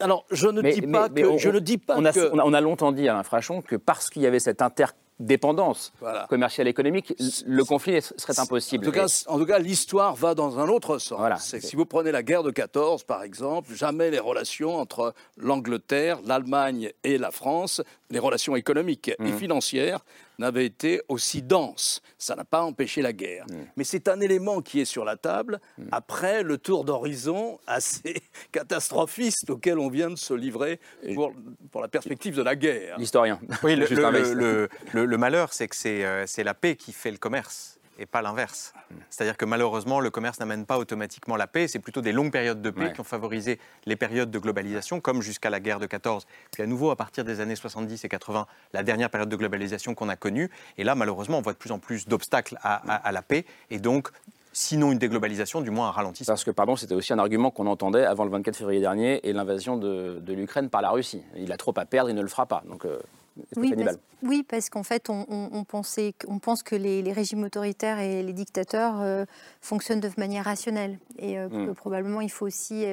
[0.00, 1.38] Alors, je ne dis pas que.
[1.38, 2.12] je ne dis pas on, a,
[2.44, 4.86] on a longtemps dit, Alain Frachon, que parce qu'il y avait cette inter
[5.20, 5.92] dépendance
[6.28, 7.14] commerciale et économique,
[7.46, 8.88] le conflit serait impossible.
[9.26, 11.18] En tout cas, l'histoire va dans un autre sens.
[11.18, 11.38] Voilà.
[11.38, 16.92] Si vous prenez la guerre de 14, par exemple, jamais les relations entre l'Angleterre, l'Allemagne
[17.04, 19.38] et la France, les relations économiques et mmh.
[19.38, 20.04] financières,
[20.38, 22.00] n'avaient été aussi denses.
[22.16, 23.44] Ça n'a pas empêché la guerre.
[23.48, 23.54] Mmh.
[23.76, 25.82] Mais c'est un élément qui est sur la table mmh.
[25.92, 30.80] après le tour d'horizon assez catastrophiste auquel on vient de se livrer
[31.14, 31.32] pour,
[31.70, 32.98] pour la perspective de la guerre.
[32.98, 33.40] L'historien.
[33.62, 38.06] Oui, le, le, malheur, c'est que euh, c'est la paix qui fait le commerce et
[38.06, 38.72] pas l'inverse.
[39.10, 41.68] C'est-à-dire que malheureusement, le commerce n'amène pas automatiquement la paix.
[41.68, 45.22] C'est plutôt des longues périodes de paix qui ont favorisé les périodes de globalisation, comme
[45.22, 46.26] jusqu'à la guerre de 14.
[46.52, 49.94] Puis à nouveau, à partir des années 70 et 80, la dernière période de globalisation
[49.94, 50.50] qu'on a connue.
[50.76, 53.44] Et là, malheureusement, on voit de plus en plus d'obstacles à, à, la paix.
[53.70, 54.10] Et donc,
[54.52, 56.32] sinon une déglobalisation, du moins un ralentissement.
[56.32, 59.32] Parce que, pardon, c'était aussi un argument qu'on entendait avant le 24 février dernier et
[59.32, 61.22] l'invasion de, l'Ukraine par la Russie.
[61.36, 62.62] Il a trop à perdre, il ne le fera pas.
[62.68, 62.98] Donc, euh,
[63.56, 68.22] oui, parce, oui, parce qu'en fait, on, pensait, on pense que les, régimes autoritaires et
[68.22, 69.24] les dictateurs euh,
[69.60, 70.98] fonctionnent de manière rationnelle.
[71.18, 71.74] Et euh, hmm.
[71.74, 72.84] probablement, il faut aussi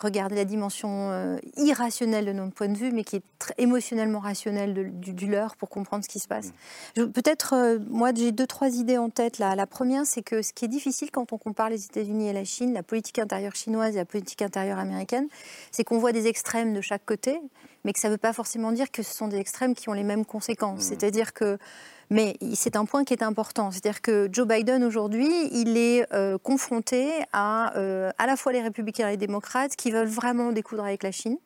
[0.00, 4.18] regarder la dimension euh, irrationnelle de notre point de vue, mais qui est très émotionnellement
[4.18, 6.52] rationnelle du, leur pour comprendre ce qui se passe.
[6.96, 7.06] Mm.
[7.06, 9.38] Peut-être, euh, moi, j'ai deux, trois idées en tête.
[9.38, 9.54] Là.
[9.54, 12.44] La première, c'est que ce qui est difficile quand on compare les États-Unis et la
[12.44, 15.28] Chine, la politique intérieure chinoise et la politique intérieure américaine,
[15.70, 17.38] c'est qu'on voit des extrêmes de chaque côté,
[17.84, 19.92] mais que ça ne veut pas forcément dire que ce sont des extrêmes qui ont
[19.92, 20.86] les mêmes conséquences.
[20.86, 20.88] Mm.
[20.88, 21.58] C'est-à-dire que
[22.12, 23.70] mais c'est un point qui est important.
[23.70, 28.60] C'est-à-dire que Joe Biden, aujourd'hui, il est euh, confronté à euh, à la fois les
[28.60, 31.38] républicains et les démocrates qui veulent vraiment découdre avec la Chine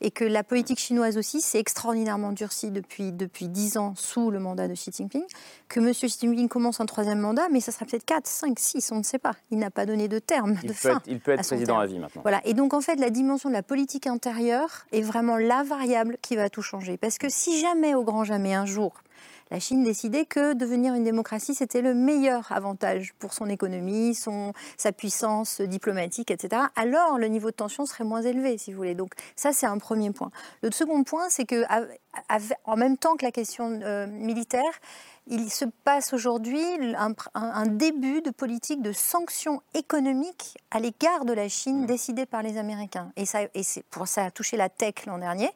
[0.00, 4.38] et que la politique chinoise aussi s'est extraordinairement durcie depuis depuis dix ans sous le
[4.38, 5.24] mandat de Xi Jinping,
[5.68, 5.92] que M.
[5.92, 9.02] Xi Jinping commence un troisième mandat, mais ça sera peut-être 4, 5, 6, on ne
[9.02, 9.32] sait pas.
[9.50, 11.00] Il n'a pas donné de terme, il de fin.
[11.06, 12.22] il peut être président à vie maintenant.
[12.22, 16.16] Voilà, et donc en fait, la dimension de la politique intérieure est vraiment la variable
[16.22, 16.96] qui va tout changer.
[16.96, 19.02] Parce que si jamais, au grand jamais, un jour,
[19.50, 24.52] la Chine décidait que devenir une démocratie, c'était le meilleur avantage pour son économie, son,
[24.76, 26.62] sa puissance diplomatique, etc.
[26.76, 28.94] Alors, le niveau de tension serait moins élevé, si vous voulez.
[28.94, 30.30] Donc, ça, c'est un premier point.
[30.62, 31.64] Le second point, c'est que,
[32.64, 34.80] en même temps que la question euh, militaire,
[35.26, 36.62] il se passe aujourd'hui
[37.34, 42.56] un, début de politique de sanctions économiques à l'égard de la Chine décidée par les
[42.56, 43.12] Américains.
[43.16, 45.50] Et ça, et pour ça a touché la tech l'an dernier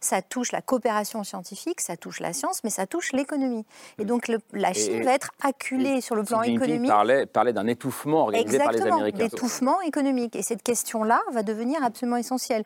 [0.00, 3.64] ça touche la coopération scientifique, ça touche la science, mais ça touche l'économie.
[3.98, 6.90] Et donc la Chine va être acculée sur le plan économique.
[6.90, 9.18] parlait, parlait d'un étouffement organisé par les Américains.
[9.18, 10.36] D'étouffement économique.
[10.36, 12.64] Et cette question-là va devenir absolument essentielle.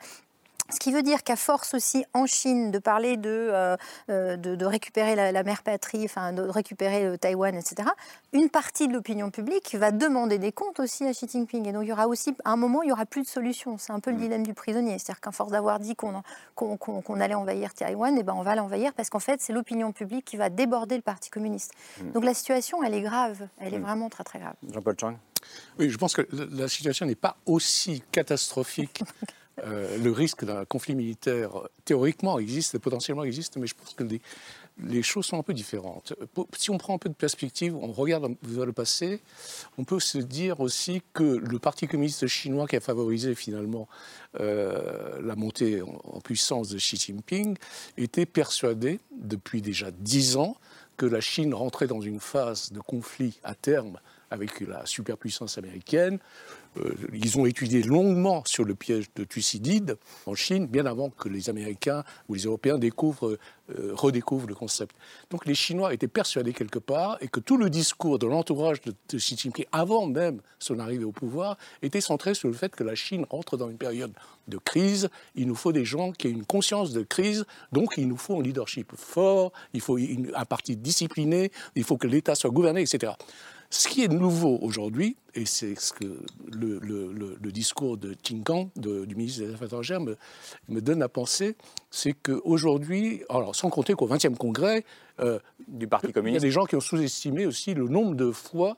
[0.70, 3.76] Ce qui veut dire qu'à force aussi en Chine de parler de, euh,
[4.08, 7.90] euh, de, récupérer la, mère patrie, enfin de récupérer le Taïwan, etc.,
[8.32, 11.68] une partie de l'opinion publique va demander des comptes aussi à Xi Jinping.
[11.68, 13.76] Et donc il y aura aussi, à un moment, il n'y aura plus de solution.
[13.76, 14.20] C'est un peu le mm.
[14.20, 14.98] dilemme du prisonnier.
[14.98, 16.22] C'est-à-dire qu'à force d'avoir dit qu'on
[16.54, 19.92] qu'on allait envahir Taïwan, et eh ben on va l'envahir parce qu'en fait, c'est l'opinion
[19.92, 21.72] publique qui va déborder le Parti communiste.
[22.00, 22.12] Mm.
[22.12, 23.48] Donc la situation, elle est grave.
[23.58, 23.82] Elle est mm.
[23.82, 24.54] vraiment très, très grave.
[24.72, 25.16] Jean-Paul Chang?
[25.78, 29.02] Oui, je pense que la situation n'est pas aussi catastrophique
[29.62, 31.50] Euh, le risque d'un conflit militaire,
[31.84, 34.04] théoriquement, existe, potentiellement existe, mais je pense que
[34.82, 36.12] les, choses sont un peu différentes.
[36.56, 39.20] Si on prend un peu de perspective, on regarde vers le passé,
[39.78, 43.86] on peut se dire aussi que le Parti communiste chinois qui a favorisé finalement
[44.40, 47.56] euh, la montée en, puissance de Xi Jinping
[47.96, 50.56] était persuadé depuis déjà dix ans
[50.96, 53.98] que la Chine rentrait dans une phase de conflit à terme
[54.30, 56.18] avec la superpuissance américaine,
[56.78, 61.28] euh, ils ont étudié longuement sur le piège de Thucydide en Chine, bien avant que
[61.28, 63.36] les Américains ou les Européens euh,
[63.92, 64.96] redécouvrent le concept.
[65.30, 68.94] Donc les Chinois étaient persuadés quelque part et que tout le discours de l'entourage de,
[69.16, 72.94] Xi Jinping, avant même son arrivée au pouvoir, était centré sur le fait que la
[72.94, 74.12] Chine rentre dans une période
[74.48, 75.08] de crise.
[75.34, 78.38] Il nous faut des gens qui aient une conscience de crise, donc il nous faut
[78.38, 83.12] un leadership fort, il faut un parti discipliné, il faut que l'État soit gouverné, etc.
[83.76, 89.16] Ce qui est nouveau aujourd'hui, et c'est ce que le, discours de Qin Gang, du
[89.16, 90.16] ministre des Affaires étrangères, me,
[90.68, 91.56] me donne à penser,
[91.90, 94.84] c'est qu'aujourd'hui, alors sans compter qu'au 20e congrès,
[95.18, 98.14] euh, du Parti communiste, il y a des gens qui ont sous-estimé aussi le nombre
[98.14, 98.76] de fois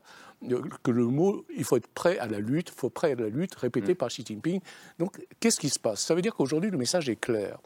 [0.51, 3.17] euh, que le mot il faut être prêt à la lutte, il faut prêt à
[3.17, 3.97] la lutte, répété mm.
[3.97, 4.61] par Xi Jinping.
[4.99, 6.01] Donc qu'est-ce qui se passe?
[6.01, 7.59] Ça veut dire qu'aujourd'hui le message est clair.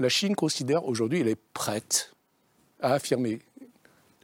[0.00, 2.12] La Chine considère aujourd'hui elle est prête
[2.80, 3.38] à affirmer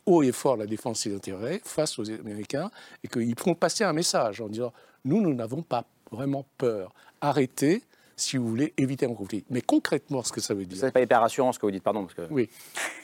[0.09, 2.71] haut et fort la défense des intérêts face aux Américains
[3.05, 4.73] et qu'ils font passer un message en disant
[5.05, 6.93] nous, nous n'avons pas vraiment peur.
[7.21, 7.83] Arrêtez
[8.17, 9.45] si vous voulez éviter un conflit.
[9.49, 10.79] Mais concrètement, ce que ça veut dire.
[10.79, 12.05] Ce n'est pas hyper rassurant ce que vous dites, pardon.
[12.05, 12.33] Parce que...
[12.33, 12.49] Oui.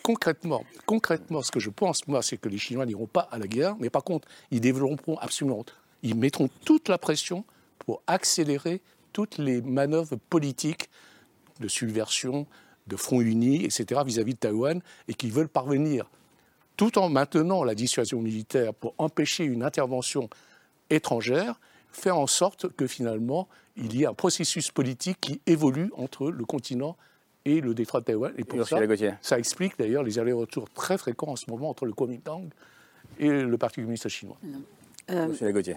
[0.03, 3.47] Concrètement, concrètement, ce que je pense, moi, c'est que les Chinois n'iront pas à la
[3.47, 5.65] guerre, mais par contre, ils développeront absolument.
[6.03, 7.45] Ils mettront toute la pression
[7.79, 10.91] pour accélérer toutes les manœuvres politiques
[11.61, 12.47] de subversion,
[12.89, 16.11] de front uni, etc., vis-à-vis -vis de Taïwan, et qu'ils veulent parvenir
[16.77, 20.29] tout en maintenant la dissuasion militaire pour empêcher une intervention
[20.91, 21.61] étrangère,
[21.93, 26.45] faire en sorte que finalement il y ait un processus politique qui évolue entre le
[26.45, 26.97] continent
[27.45, 28.33] et le détroit de Taïwan.
[28.39, 28.79] Et pour ça,
[29.21, 32.49] ça explique d'ailleurs les allers-retours très fréquents en ce moment entre le Kuomintang
[33.19, 34.39] et le Parti communiste chinois.
[35.11, 35.29] Euh,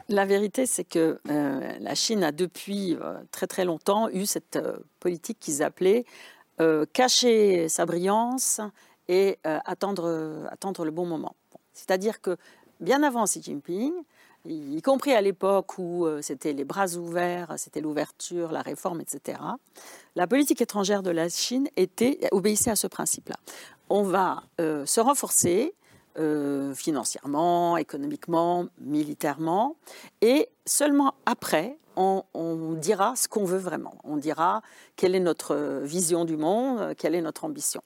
[0.08, 4.60] la vérité, c'est que euh, la Chine a depuis euh, très très longtemps eu cette
[5.00, 6.06] politique qu'ils appelaient
[6.92, 8.62] cacher sa brillance
[9.08, 11.36] et euh, attendre, attendre le bon moment.
[11.74, 12.38] C'est-à-dire que
[12.80, 13.94] bien avant Xi Jinping,
[14.46, 19.40] y compris à l'époque où euh, c'était les bras ouverts, c'était l'ouverture, la réforme, etc.,
[20.16, 23.36] la politique étrangère de la Chine était, obéissait à ce principe-là.
[23.90, 25.74] On va euh, se renforcer,
[26.18, 29.76] euh, financièrement, économiquement, militairement.
[30.22, 33.96] Et seulement après, on, dira ce qu'on veut vraiment.
[34.04, 34.62] On dira
[34.96, 37.82] quelle est notre vision du monde, quelle est notre ambition.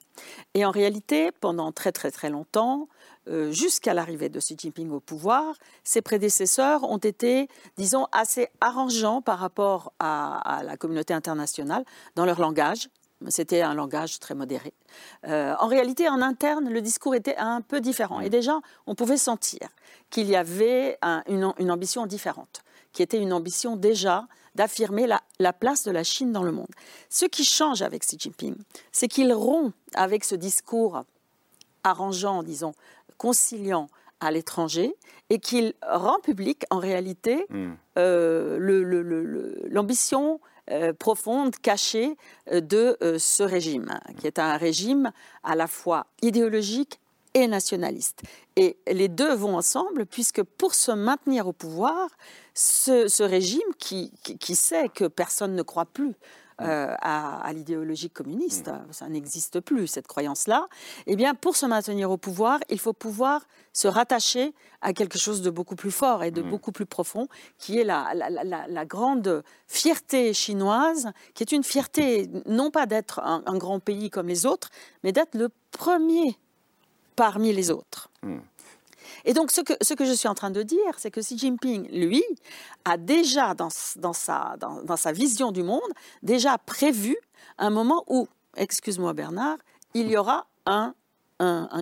[0.53, 2.87] Et en réalité, pendant très très très longtemps,
[3.27, 7.47] euh, jusqu'à l'arrivée de Xi Jinping au pouvoir, ses prédécesseurs ont été,
[7.77, 12.89] disons, assez arrangeants par rapport à la communauté internationale dans leur langage,
[13.29, 14.73] c'était un langage très modéré.
[15.27, 18.19] Euh, en réalité, en interne, le discours était un peu différent.
[18.21, 19.59] Et déjà, on pouvait sentir
[20.09, 20.97] qu'il y avait
[21.27, 26.43] une, ambition différente, qui était une ambition déjà d'affirmer la, place de la Chine dans
[26.43, 26.67] le monde.
[27.09, 28.55] Ce qui change avec Xi Jinping,
[28.91, 31.03] c'est qu'il rompt avec ce discours
[31.83, 32.73] arrangeant, disons,
[33.17, 33.87] conciliant
[34.19, 34.95] à l'étranger
[35.29, 37.71] et qu'il rend public en réalité hmm.
[37.97, 42.15] euh, l'ambition euh, profonde, cachée
[42.51, 45.11] euh, de ce régime, qui est un régime
[45.43, 47.00] à la fois idéologique
[47.33, 48.23] et nationaliste.
[48.55, 52.09] Et les deux vont ensemble, puisque pour se maintenir au pouvoir,
[52.53, 54.11] ce, régime qui,
[54.55, 56.15] sait que personne ne croit plus
[56.61, 58.67] euh, à, l'idéologie communiste.
[58.67, 58.91] Mm.
[58.91, 60.67] Ça n'existe plus, cette croyance-là.
[61.07, 65.41] Eh bien, pour se maintenir au pouvoir, il faut pouvoir se rattacher à quelque chose
[65.41, 66.49] de beaucoup plus fort et de mm.
[66.49, 72.69] beaucoup plus profond, qui est la, la, grande fierté chinoise, qui est une fierté non
[72.69, 74.69] pas d'être un, grand pays comme les autres,
[75.03, 76.37] mais d'être le premier
[77.21, 78.09] parmi les autres.
[78.23, 78.39] Mm.
[79.25, 81.37] Et donc, ce que, ce que je suis en train de dire, c'est que Xi
[81.37, 82.23] Jinping, lui,
[82.83, 85.91] a déjà, dans, dans, sa, dans, sa vision du monde,
[86.23, 87.15] déjà prévu
[87.59, 89.59] un moment où, excuse-moi Bernard,
[89.93, 90.95] il y aura un,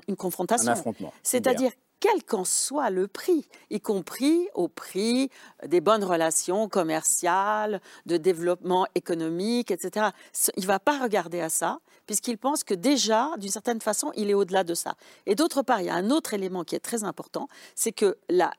[0.10, 0.71] une confrontation.
[0.71, 1.13] Un affrontement.
[1.23, 5.29] C'est-à-dire quel qu'en soit le prix, y compris au prix
[5.65, 10.07] des bonnes relations commerciales, de développement économique, etc.
[10.55, 14.29] Il ne va pas regarder à ça, puisqu'il pense que déjà, d'une certaine façon, il
[14.29, 14.95] est au-delà de ça.
[15.25, 18.17] Et d'autre part, il y a un autre élément qui est très important, c'est que
[18.29, 18.51] la,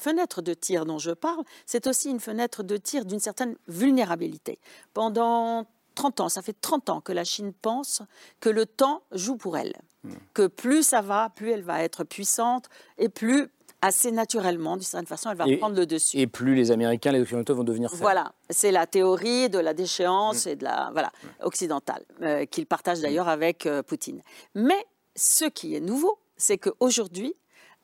[0.00, 4.58] fenêtre de tir dont je parle, c'est aussi une fenêtre de tir d'une certaine vulnérabilité.
[4.94, 8.02] Pendant 30 ans, ça fait 30 ans que la Chine pense
[8.40, 9.74] que le temps joue pour elle.
[10.04, 10.14] Hmm.
[10.34, 13.48] Que plus ça va, plus elle va être puissante et plus
[13.82, 16.18] assez naturellement, d'une certaine façon, elle va prendre le dessus.
[16.18, 18.02] Et plus les Américains, les Occidentaux vont devenir faibles.
[18.02, 20.48] Voilà, c'est la théorie de la déchéance hmm.
[20.50, 21.10] et de la voilà
[21.42, 24.22] occidentale euh, qu'il partage d'ailleurs avec euh, Poutine.
[24.54, 24.86] Mais
[25.16, 27.34] ce qui est nouveau, c'est qu'aujourd'hui,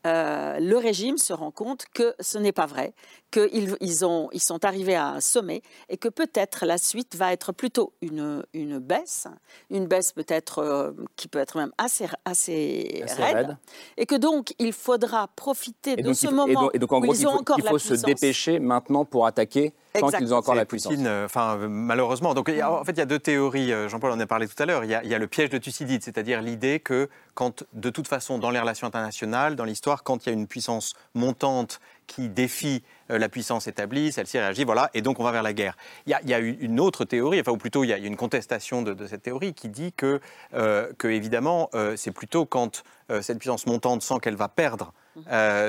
[0.07, 2.95] euh, le régime se rend compte que ce n'est pas vrai,
[3.37, 7.33] qu'ils ils ont, ils sont arrivés à un sommet et que peut-être la suite va
[7.33, 9.27] être plutôt une, une baisse,
[9.71, 13.57] une baisse peut-être euh, qui peut être même assez, assez, raide,
[13.97, 17.41] et que donc il faudra profiter de ce moment et donc, en gros, ils ont
[17.41, 20.93] il faut, il faut se dépêcher maintenant pour attaquer tant qu'ils ont encore la puissance.
[20.99, 22.35] Euh, enfin, malheureusement.
[22.35, 23.73] Donc, en fait, il y a deux théories.
[23.89, 24.85] Jean-Paul en a parlé tout à l'heure.
[24.85, 28.39] Il, il, y a le piège de Thucydide, c'est-à-dire l'idée que, quand, de toute façon,
[28.39, 32.83] dans les relations internationales, dans l'histoire, quand il y a une puissance montante qui défie
[32.85, 35.77] euh, la puissance établie, celle-ci réagit, voilà, et donc on va vers la guerre.
[36.07, 39.07] Il y a, une autre théorie, enfin, ou plutôt il y a, une contestation de,
[39.07, 40.21] cette théorie qui dit que,
[40.55, 42.83] euh, que évidemment, euh, c'est plutôt quand
[43.21, 44.93] cette puissance montante sent qu'elle va perdre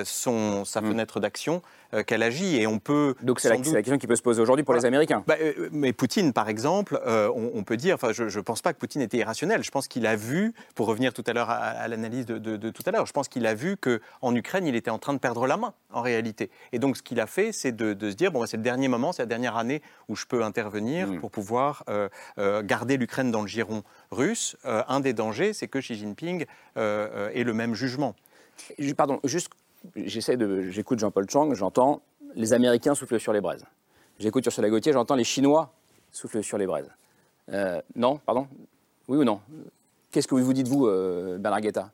[0.05, 0.87] son, sa mm.
[0.87, 1.61] fenêtre d'action,
[1.93, 2.57] euh, qu'elle agit.
[2.57, 3.15] Et on peut.
[3.21, 5.23] Donc c'est la, question qui peut se poser aujourd'hui pour les Américains.
[5.25, 7.95] Bah, euh, mais Poutine, par exemple, euh, on, peut dire.
[7.95, 9.63] Enfin, je ne pense pas que Poutine était irrationnel.
[9.63, 12.91] Je pense qu'il a vu, pour revenir tout à l'heure à, l'analyse de, tout à
[12.91, 15.55] l'heure, je pense qu'il a vu qu'en Ukraine, il était en train de perdre la
[15.55, 16.49] main, en réalité.
[16.73, 18.89] Et donc ce qu'il a fait, c'est de, se dire bon, bah, c'est le dernier
[18.89, 21.19] moment, c'est la dernière année où je peux intervenir mm.
[21.19, 21.85] pour pouvoir
[22.37, 24.57] garder l'Ukraine dans le giron russe.
[24.65, 28.13] un des dangers, c'est que Xi Jinping ait le même jugement.
[28.95, 29.49] Pardon, juste
[29.95, 32.01] j'essaie de, j'écoute Jean-Paul Chang, j'entends
[32.35, 33.65] les Américains soufflent sur les braises.
[34.19, 35.73] J'écoute Ursula Gauthier, j'entends les Chinois
[36.11, 36.89] soufflent sur les braises.
[37.51, 38.47] Euh, non, pardon?
[39.07, 39.41] Oui ou non?
[40.11, 41.91] Qu'est-ce que vous dites, vous, euh, Bernard Guetta?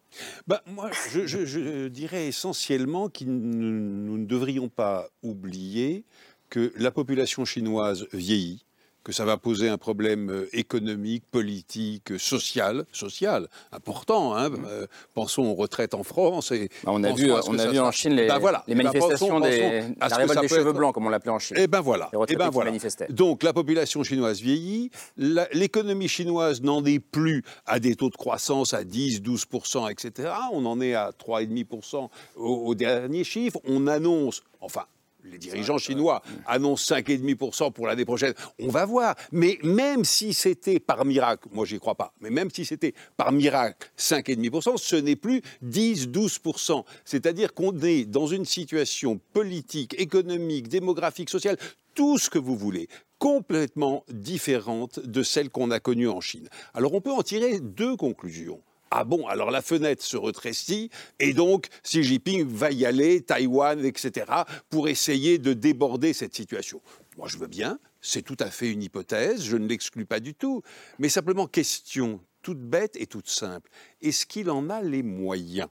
[0.48, 6.04] Bah, Moi, je, dirais essentiellement que nous ne devrions pas oublier
[6.50, 8.66] que la population chinoise vieillit,
[9.04, 14.36] que ça va poser un problème euh, économique, politique, euh, social, social important.
[14.36, 14.50] Hein.
[14.50, 14.66] Mmh.
[14.68, 16.52] Euh, pensons aux retraites en France.
[16.52, 18.64] Et bah, on a vu, on a vu en Chine les, bah, voilà.
[18.68, 21.58] les eh ben, manifestations des, la révolte des cheveux blancs, comme on l'appelait en Chine.
[21.58, 22.10] Et eh ben voilà.
[22.14, 22.72] Et eh ben voilà.
[23.10, 28.74] Donc la population chinoise vieillit, l'économie chinoise n'en est plus à des taux de croissance
[28.74, 30.30] à 10, 12% etc.
[30.54, 33.60] On en est à 3,5 au, au dernier chiffre.
[33.66, 34.86] On annonce, enfin
[35.24, 38.34] les dirigeants chinois annoncent 5,5% pour l'année prochaine.
[38.60, 39.16] On va voir.
[39.32, 43.32] Mais même si c'était par miracle, moi j'y crois pas, mais même si c'était par
[43.32, 46.84] miracle 5,5%, ce n'est plus 10-12%.
[47.06, 51.58] C'est-à-dire qu'on est dans une situation politique, économique, démographique, sociale,
[51.96, 52.88] tout ce que vous voulez,
[53.20, 56.50] complètement différente de celle qu'on a connue en Chine.
[56.74, 58.62] Alors on peut en tirer deux conclusions.
[58.96, 63.84] Ah bon, alors la fenêtre se retrécit et donc Xi Jinping va y aller, Taïwan,
[63.84, 64.28] etc.,
[64.70, 66.80] pour essayer de déborder cette situation.
[67.18, 70.36] Moi, je veux bien, c'est tout à fait une hypothèse, je ne l'exclus pas du
[70.36, 70.62] tout,
[71.00, 73.72] mais simplement question toute bête et toute simple.
[74.04, 75.70] Est-ce qu'il en a les moyens?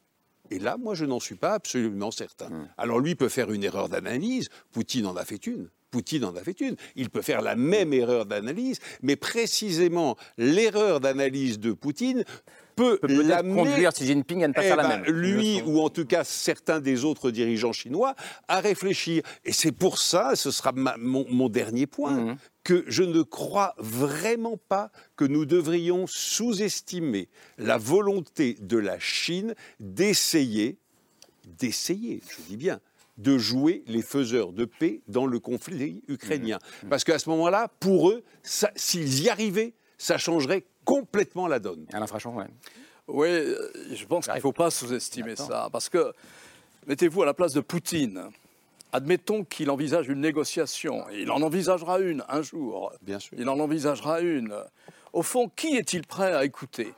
[0.50, 2.48] Et là, moi, je n'en suis pas absolument certain.
[2.48, 2.68] Hmm.
[2.76, 5.70] Alors lui peut faire une erreur d'analyse, Poutine en a fait une.
[5.92, 6.74] Poutine en a fait une.
[6.96, 12.24] Il peut faire la même erreur d'analyse, mais précisément l'erreur d'analyse de Poutine
[12.82, 15.14] peut, peut conduire Xi Jinping à ne pas faire la eh ben, même.
[15.14, 18.14] Lui, ou en tout cas certains des autres dirigeants chinois,
[18.48, 19.22] à réfléchir.
[19.44, 22.36] Et c'est pour ça, ce sera mon, dernier point, mmh.
[22.64, 29.54] que je ne crois vraiment pas que nous devrions sous-estimer la volonté de la Chine
[29.80, 30.78] d'essayer,
[31.58, 32.80] d'essayer, je dis bien,
[33.18, 36.58] de jouer les faiseurs de paix dans le conflit ukrainien.
[36.82, 36.88] Mmh.
[36.88, 41.86] Parce qu'à ce moment-là, pour eux, s'ils y arrivaient, ça changerait complètement la donne.
[41.92, 42.46] Alain Frachon, ouais.
[43.08, 43.28] Oui,
[43.92, 45.68] je pense qu'il ne faut pas sous-estimer ça.
[45.72, 46.12] Parce que,
[46.86, 48.28] mettez-vous à la place de Poutine.
[48.92, 51.04] Admettons qu'il envisage une négociation.
[51.10, 52.92] il en envisagera une un jour.
[53.02, 53.36] Bien sûr.
[53.38, 54.54] Il en envisagera une.
[55.12, 56.92] Au fond, qui est-il prêt à écouter?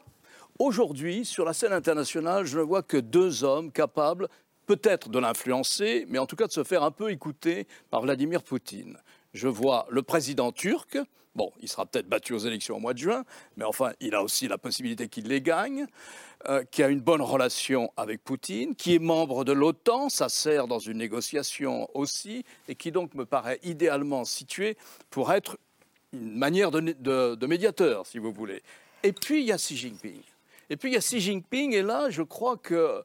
[0.58, 4.28] Aujourd'hui, sur la scène internationale, je ne vois que deux hommes capables
[4.66, 8.42] peut-être de l'influencer, mais en tout cas de se faire un peu écouter par Vladimir
[8.42, 8.98] Poutine.
[9.32, 10.98] Je vois le président turc,
[11.34, 13.24] Bon, il sera peut-être battu aux élections au mois de juin,
[13.56, 15.86] mais enfin, il a aussi la possibilité qu'il les gagne,
[16.48, 20.68] euh, qui a une bonne relation avec Poutine, qui est membre de l'OTAN, ça sert
[20.68, 24.76] dans une négociation aussi, et qui donc me paraît idéalement situé
[25.10, 25.58] pour être
[26.12, 28.62] une manière de médiateur, si vous voulez.
[29.02, 30.20] Et puis, il y a Xi Jinping.
[30.70, 33.02] Et puis, il y a Xi Jinping, et là, je crois que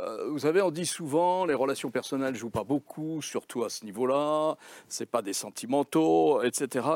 [0.00, 3.68] euh, vous savez, on dit souvent les relations personnelles ne jouent pas beaucoup, surtout à
[3.68, 4.56] ce niveau-là.
[4.88, 6.86] C'est pas des sentimentaux, etc.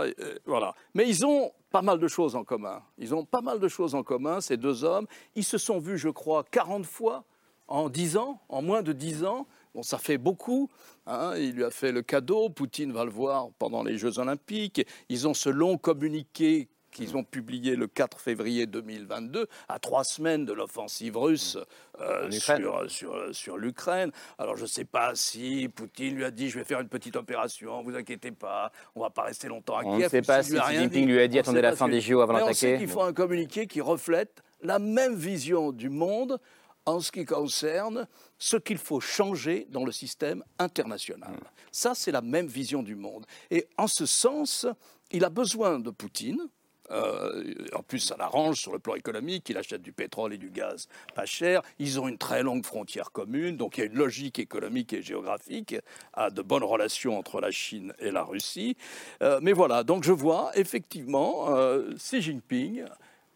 [0.47, 0.75] voilà.
[0.95, 2.83] Mais ils ont pas mal de choses en commun.
[2.99, 5.07] Ils ont pas mal de choses en commun, ces deux hommes.
[5.35, 7.25] Ils se sont vus, je crois, 40 fois
[7.69, 9.47] en 10 ans, en moins de 10 ans.
[9.75, 10.71] Bon, ça fait beaucoup.
[11.07, 11.35] Hein.
[11.37, 12.49] Il lui a fait le cadeau.
[12.49, 14.85] Poutine va le voir pendant les Jeux Olympiques.
[15.09, 20.45] Ils ont ce long communiqué qu'ils ont publié le 4 février 2022, à trois semaines
[20.45, 21.59] de l'offensive russe
[22.01, 24.11] euh, sur, sur, sur l'Ukraine.
[24.39, 27.17] Alors je ne sais pas si Poutine lui a dit je vais faire une petite
[27.17, 29.95] opération, vous inquiétez pas, on ne va pas rester longtemps à Kiev.
[29.95, 32.21] On ne sait pas si Xi Jinping lui a dit attendez la fin des JO
[32.21, 32.51] avant d'attaquer.
[32.51, 36.41] On sait qu'il faut un communiqué qui reflète la même vision du monde
[36.87, 38.07] en ce qui concerne
[38.39, 41.33] ce qu'il faut changer dans le système international.
[41.33, 41.45] Hmm.
[41.71, 43.27] Ça, c'est la même vision du monde.
[43.51, 44.67] Et en ce sens,
[45.11, 46.49] il a besoin de Poutine
[46.91, 49.49] euh, en plus, ça l'arrange sur le plan économique.
[49.49, 51.63] Il achète du pétrole et du gaz pas cher.
[51.79, 53.57] Ils ont une très longue frontière commune.
[53.57, 55.77] Donc il y a une logique économique et géographique
[56.13, 58.77] à de bonnes relations entre la Chine et la Russie.
[59.23, 62.85] Euh, mais voilà, donc je vois effectivement euh, Xi Jinping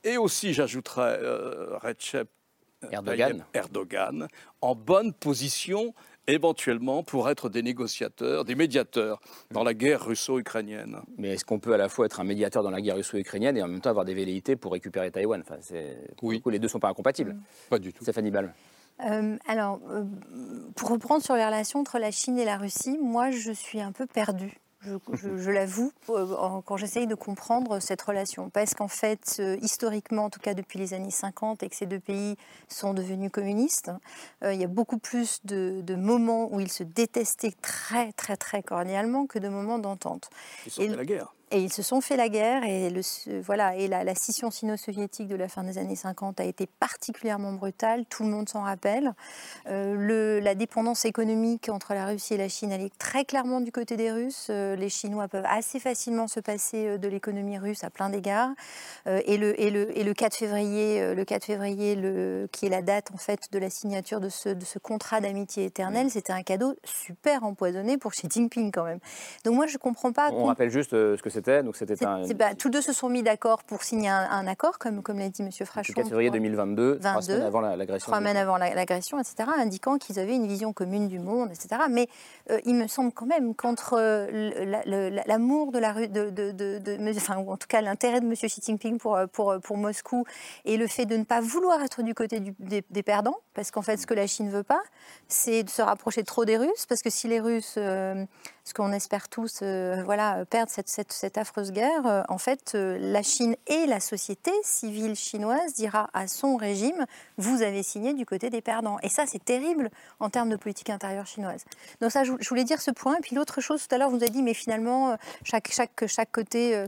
[0.04, 1.20] et aussi, j'ajouterais,
[1.80, 2.28] Recep
[2.90, 3.44] Erdogan.
[3.54, 4.28] Erdogan
[4.60, 5.94] en bonne position
[6.26, 11.00] éventuellement pour être des négociateurs, des médiateurs dans la guerre russo-ukrainienne.
[11.18, 13.62] Mais est-ce qu'on peut à la fois être un médiateur dans la guerre russo-ukrainienne et
[13.62, 15.42] en même temps avoir des velléités pour récupérer Taïwan?
[15.42, 15.56] Enfin,
[16.22, 16.42] Oui.
[16.46, 17.36] les deux ne sont pas incompatibles.
[17.70, 18.02] Pas du tout.
[18.04, 18.52] Stéphanie Ball.
[19.04, 20.04] Euh, alors, euh,
[20.76, 23.90] pour reprendre sur les relations entre la Chine et la Russie, moi je suis un
[23.90, 24.52] peu perdue
[25.12, 28.50] je, l'avoue, euh, quand j'essaye de comprendre cette relation.
[28.50, 31.86] Parce qu'en fait, euh, historiquement, en tout cas depuis les années 50, et que ces
[31.86, 32.36] deux pays
[32.68, 33.90] sont devenus communistes,
[34.42, 38.62] euh, il y a beaucoup plus de, moments où ils se détestaient très, très, très
[38.62, 40.30] cordialement que de moments d'entente.
[40.66, 41.34] Ils sont fait la guerre.
[41.54, 43.02] Et ils se sont fait la guerre et, le,
[43.42, 48.06] voilà, et la, scission sino-soviétique de la fin des années 50 a été particulièrement brutale,
[48.06, 49.12] tout le monde s'en rappelle.
[49.68, 53.60] Euh, le, la dépendance économique entre la Russie et la Chine, elle est très clairement
[53.60, 54.46] du côté des Russes.
[54.48, 58.50] Euh, les Chinois peuvent assez facilement se passer euh, de l'économie russe à plein d'égards.
[59.06, 62.80] et, le, et, le, et le 4 février, le 4 février le, qui est la
[62.80, 66.42] date en fait de la signature de ce, de ce contrat d'amitié éternelle, c'était un
[66.42, 69.00] cadeau super empoisonné pour Xi Jinping quand même.
[69.44, 70.30] Donc moi je comprends pas.
[70.32, 71.94] On rappelle juste ce que c'est donc c'était
[72.34, 75.42] bah, tous deux se sont mis d'accord pour signer un, accord, comme, comme l'a dit
[75.42, 75.50] M.
[75.64, 75.92] Frachon.
[75.96, 78.06] Le 4 février 2022, trois semaines avant l'agression.
[78.06, 81.82] Trois semaines avant l'agression, etc., indiquant qu'ils avaient une vision commune du monde, etc.
[81.90, 82.08] Mais
[82.50, 84.64] euh, il me semble quand même qu'entre euh,
[85.26, 88.34] l'amour de la rue, de, de, de, enfin, ou en tout cas l'intérêt de M.
[88.34, 90.24] Xi Jinping pour, pour, pour Moscou
[90.64, 93.96] et le fait de ne pas vouloir être du côté des, perdants, parce qu'en fait,
[93.96, 94.82] ce que la Chine ne veut pas,
[95.28, 98.24] c'est de se rapprocher trop des Russes, parce que si les Russes euh,
[98.64, 102.96] ce qu'on espère tous, euh, voilà, perdre cette, cette, affreuse guerre, euh, en fait, euh,
[103.00, 107.06] la Chine et la société civile chinoise dira à son régime,
[107.38, 108.98] vous avez signé du côté des perdants.
[109.02, 109.90] Et ça, c'est terrible
[110.20, 111.64] en termes de politique intérieure chinoise.
[112.00, 113.16] Donc ça, je, voulais dire ce point.
[113.16, 116.30] Et puis l'autre chose, tout à l'heure, vous avez dit, mais finalement, chaque, chaque, chaque
[116.30, 116.86] côté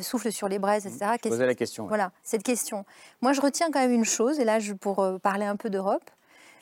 [0.00, 1.16] souffle sur les braises, etc.
[1.22, 1.86] Posez la question.
[1.86, 2.84] Voilà, cette question.
[3.20, 6.10] Moi, je retiens quand même une chose, et là, je, pour parler un peu d'Europe,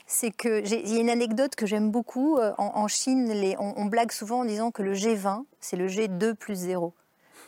[0.08, 2.38] c'est que il y a une anecdote que j'aime beaucoup.
[2.38, 6.56] Euh, en, Chine, on, blague souvent en disant que le G20, c'est le G2 plus
[6.56, 6.94] 0.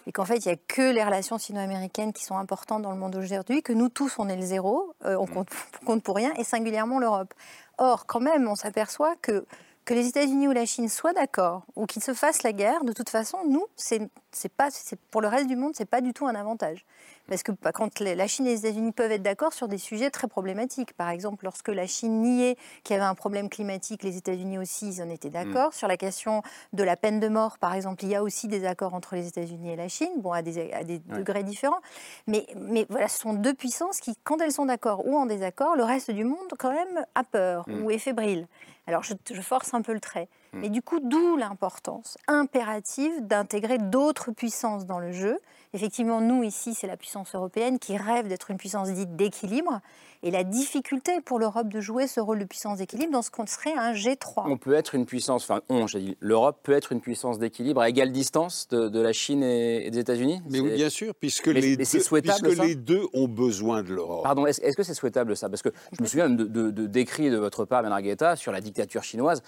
[0.06, 2.98] Et qu'en fait, il n'y a que les relations sino-américaines qui sont importantes dans le
[2.98, 5.48] monde aujourd'hui, que nous tous, on est le zéro, euh, on compte,
[5.86, 7.32] compte pour rien, et singulièrement l'Europe.
[7.78, 9.46] Or, quand même, on s'aperçoit que
[9.84, 12.92] que les États-Unis ou la Chine soient d'accord ou qu'ils se fassent la guerre, de
[12.92, 14.08] toute façon, nous, c'est
[14.56, 14.68] pas,
[15.10, 16.84] pour le reste du monde, c'est pas du tout un avantage.
[17.30, 20.10] Parce que bah, quand la Chine et les États-Unis peuvent être d'accord sur des sujets
[20.10, 24.16] très problématiques, par exemple, lorsque la Chine niait qu'il y avait un problème climatique, les
[24.16, 25.68] États-Unis aussi, ils en étaient d'accord.
[25.68, 25.72] Mm.
[25.72, 28.66] Sur la question de la peine de mort, par exemple, il y a aussi des
[28.66, 31.80] accords entre les États-Unis et la Chine, bon, à des, à des degrés différents.
[32.26, 35.76] Mais, mais voilà, ce sont deux puissances qui, quand elles sont d'accord ou en désaccord,
[35.76, 37.84] le reste du monde, quand même, a peur mm.
[37.84, 38.48] ou est fébrile.
[38.90, 40.28] Alors je, force un peu le trait.
[40.52, 40.60] Hmm.
[40.60, 45.38] Mais du coup, d'où l'importance impérative d'intégrer d'autres puissances dans le jeu.
[45.72, 49.80] Effectivement, nous, ici, c'est la puissance européenne qui rêve d'être une puissance dite d'équilibre.
[50.22, 53.46] Et la difficulté pour l'Europe de jouer ce rôle de puissance d'équilibre dans ce qu'on
[53.46, 54.50] serait un G3.
[54.50, 57.80] On peut être une puissance, enfin, on, j'ai dit, l'Europe peut être une puissance d'équilibre
[57.80, 60.42] à égale distance de, la Chine et, des États-Unis?
[60.50, 64.24] Mais oui, bien sûr, puisque, les, deux, puisque les deux ont besoin de l'Europe.
[64.24, 65.48] Pardon, est-ce, que c'est souhaitable ça?
[65.48, 68.52] Parce que je me souviens de, de, de d'écrits de votre part, Bernard Guetta, sur
[68.52, 69.42] la dictature chinoise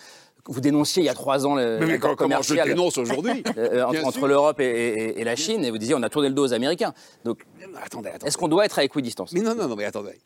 [0.47, 4.27] vous dénonciez il y a trois ans le mais comment je dénonce aujourd'hui euh, entre,
[4.27, 6.95] l'Europe et, la Chine, et vous disiez on a tourné le dos aux Américains.
[7.25, 7.45] Donc,
[7.83, 8.27] attendez, attendez.
[8.27, 9.33] est-ce qu'on doit être à équidistance?
[9.33, 10.19] Mais non, non, non, mais attendez.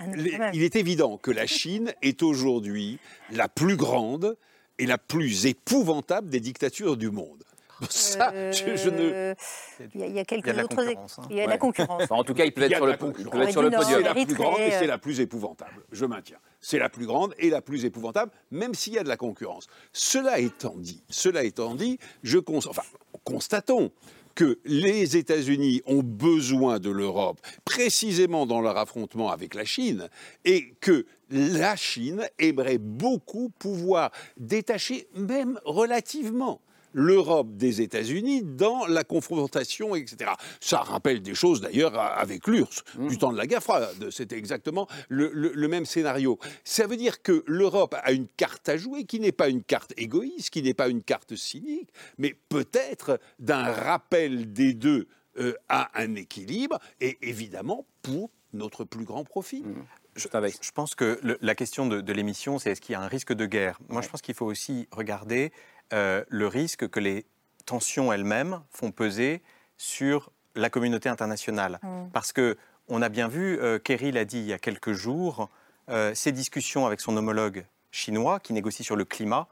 [0.00, 2.98] Ah, il est évident que la Chine est aujourd'hui
[3.30, 4.36] la plus grande
[4.78, 7.44] et la plus épouvantable des dictatures du monde.
[7.90, 9.34] Ça, je, ne...
[9.94, 10.78] Il y a, quelques autres.
[10.78, 11.26] Hein.
[11.30, 12.10] Il y a la concurrence.
[12.10, 14.00] en tout cas, il peut être, sur le, peut sur le podium.
[14.00, 15.84] C'est la plus grande et c'est la plus épouvantable.
[15.92, 16.38] Je maintiens.
[16.60, 19.66] C'est la plus grande et la plus épouvantable, même s'il y a de la concurrence.
[19.92, 22.82] Cela étant dit, cela étant dit, je enfin,
[23.24, 23.90] constatons
[24.34, 30.08] que les États-Unis ont besoin de l'Europe précisément dans leur affrontement avec la Chine
[30.44, 36.60] et que la Chine aimerait beaucoup pouvoir détacher, même relativement,
[36.94, 40.30] l'Europe des États-Unis dans la confrontation, etc.
[40.60, 43.08] Ça rappelle des choses d'ailleurs avec l'URSS, mmh.
[43.08, 44.10] du temps de la guerre froide.
[44.10, 46.38] C'était exactement le, même scénario.
[46.62, 49.92] Ça veut dire que l'Europe a une carte à jouer qui n'est pas une carte
[49.96, 55.90] égoïste, qui n'est pas une carte cynique, mais peut-être d'un rappel des deux euh, à
[56.00, 59.62] un équilibre, et évidemment pour notre plus grand profit.
[59.62, 59.84] Mmh.
[60.16, 63.32] Je, je, pense que la question de, l'émission, c'est est-ce qu'il y a un risque
[63.32, 63.80] de guerre?
[63.88, 65.50] Moi, je pense qu'il faut aussi regarder
[65.92, 67.26] euh, le risque que les
[67.66, 69.42] tensions elles-mêmes font peser
[69.76, 71.78] sur la communauté internationale.
[71.82, 72.10] Mm.
[72.12, 72.56] Parce que
[72.88, 75.50] on a bien vu, euh, Kerry l'a dit il y a quelques jours,
[75.88, 79.48] euh, ces discussions avec son homologue chinois qui négocie sur le climat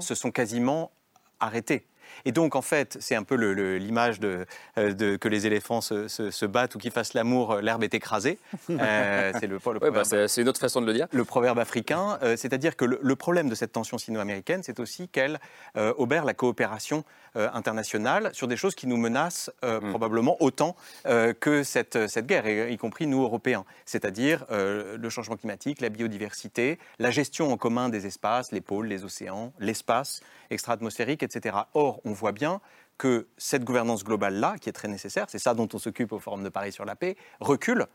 [0.00, 0.92] se sont quasiment
[1.40, 1.86] arrêtées.
[2.24, 4.44] Et donc, en fait, c'est un peu l'image euh,
[4.76, 8.38] de, que les éléphants se, battent ou qu'ils fassent l'amour, euh, l'herbe est écrasée.
[8.80, 10.02] Euh, c'est le, bah,
[10.36, 11.06] une autre façon de le dire.
[11.12, 15.38] Le proverbe africain, c'est-à-dire que le, problème de cette tension sino-américaine, c'est aussi qu'elle
[15.74, 17.04] obère la coopération
[17.34, 19.90] internationale sur des choses qui nous menacent hmm.
[19.90, 23.64] probablement autant que cette, cette guerre, y compris nous, Européens.
[23.84, 29.04] C'est-à-dire le changement climatique, la biodiversité, la gestion en commun des espaces, les pôles, les
[29.04, 30.20] océans, l'espace
[30.50, 31.56] extra-atmosphérique, etc.
[31.74, 32.60] Or, on voit bien
[32.98, 36.44] que cette gouvernance globale-là, qui est très nécessaire, c'est ça dont on s'occupe au Forum
[36.44, 37.86] de Paris sur la paix, recule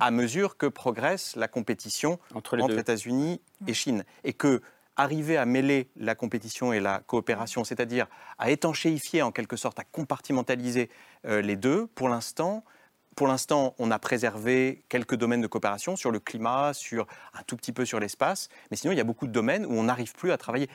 [0.00, 4.04] à mesure que progresse la compétition entre, États-Unis et Chine.
[4.24, 4.60] Et que
[4.96, 8.06] arriver à mêler la compétition et la coopération, c'est-à-dire
[8.36, 10.90] à étanchéifier en quelque sorte, à compartimentaliser
[11.24, 12.64] euh, les deux, pour l'instant,
[13.18, 17.56] pour l'instant, on a préservé quelques domaines de coopération sur le climat, sur un tout
[17.56, 20.12] petit peu sur l'espace, mais sinon il y a beaucoup de domaines où on n'arrive
[20.12, 20.68] plus à travailler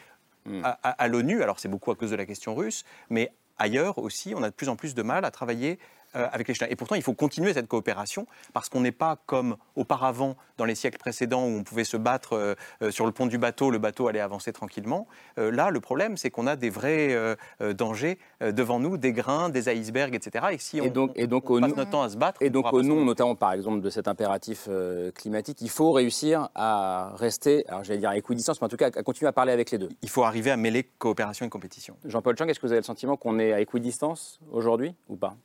[0.64, 4.44] à, l'ONU, alors c'est beaucoup à cause de la question russe, mais ailleurs aussi, on
[4.44, 5.80] a de plus en plus de mal à travailler
[6.16, 6.72] euh, avec les Chinois.
[6.72, 10.76] Et pourtant, il faut continuer cette coopération parce qu'on n'est pas comme auparavant dans les
[10.76, 13.80] siècles précédents où on pouvait se battre euh, euh, sur le pont du bateau, le
[13.80, 15.07] bateau allait avancer tranquillement.
[15.38, 17.36] là, le problème, c'est qu'on a des vrais
[17.74, 20.45] dangers devant nous, des grains, des icebergs, etc.
[20.51, 22.82] Et si on, donc, et donc, passe notre temps à se battre, et donc au
[22.82, 24.70] nom, notamment par exemple de cet impératif
[25.16, 28.88] climatique, il faut réussir à rester, alors j'allais dire à équidistance, mais en tout cas
[28.88, 29.89] à continuer à parler avec les deux.
[30.01, 31.95] Il faut arriver à mêler coopération et compétition.
[32.05, 35.36] Jean-Paul Chang, est-ce que vous avez le sentiment qu'on est à équidistance aujourd'hui ou pas?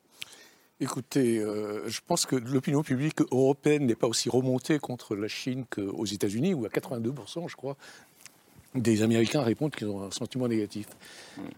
[0.81, 5.65] Écoutez, euh, je pense que l'opinion publique européenne n'est pas aussi remontée contre la Chine
[5.69, 7.77] qu'aux États-Unis, où à 82%, je crois,
[8.77, 10.87] des Américains répondent qu'ils ont un sentiment négatif.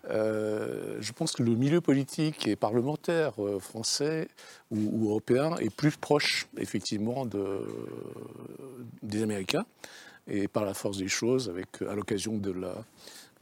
[0.09, 4.29] Euh, je pense que le milieu politique et parlementaire euh, français
[4.71, 7.61] ou, européen est plus proche, effectivement, de,
[9.03, 9.67] des Américains.
[10.29, 12.75] Et par la force des choses, avec, à l'occasion de la,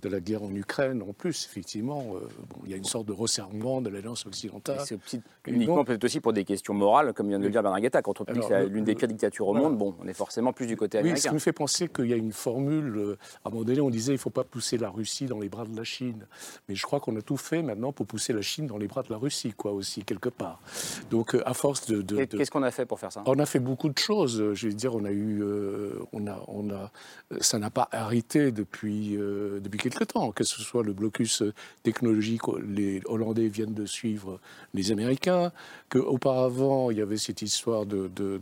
[0.00, 2.28] de la guerre en Ukraine, en plus, effectivement, euh,
[2.64, 4.78] il y a une sorte de resserrement de l'Alliance occidentale.
[4.84, 8.00] C'est uniquement peut-être aussi pour des questions morales, comme vient de le dire Bernard Guetta,
[8.00, 8.24] contre
[8.68, 11.16] l'une des pires dictatures au monde, bon, on est forcément plus du côté américain.
[11.16, 13.80] Oui, ça me fait penser qu'il y a une formule, euh, à un moment donné,
[13.80, 16.26] on disait il ne faut pas pousser la Russie dans les bras de la Chine.
[16.68, 19.02] Mais je crois qu'on a tout fait maintenant pour pousser la Chine dans les bras
[19.02, 20.60] de la Russie, quoi, aussi, quelque part.
[21.10, 22.24] Donc, euh, à force de...
[22.24, 23.24] Qu'est-ce qu'on a fait pour faire ça?
[23.26, 24.52] On a fait beaucoup de choses.
[24.54, 25.42] Je veux dire, on a eu...
[26.12, 26.92] on a, on a,
[27.40, 31.42] ça n'a pas arrêté depuis, depuis quelque temps, que ce soit le blocus
[31.82, 34.40] technologique, les Hollandais viennent de suivre
[34.74, 35.52] les Américains,
[35.88, 38.40] qu'auparavant il y avait cette histoire de, de,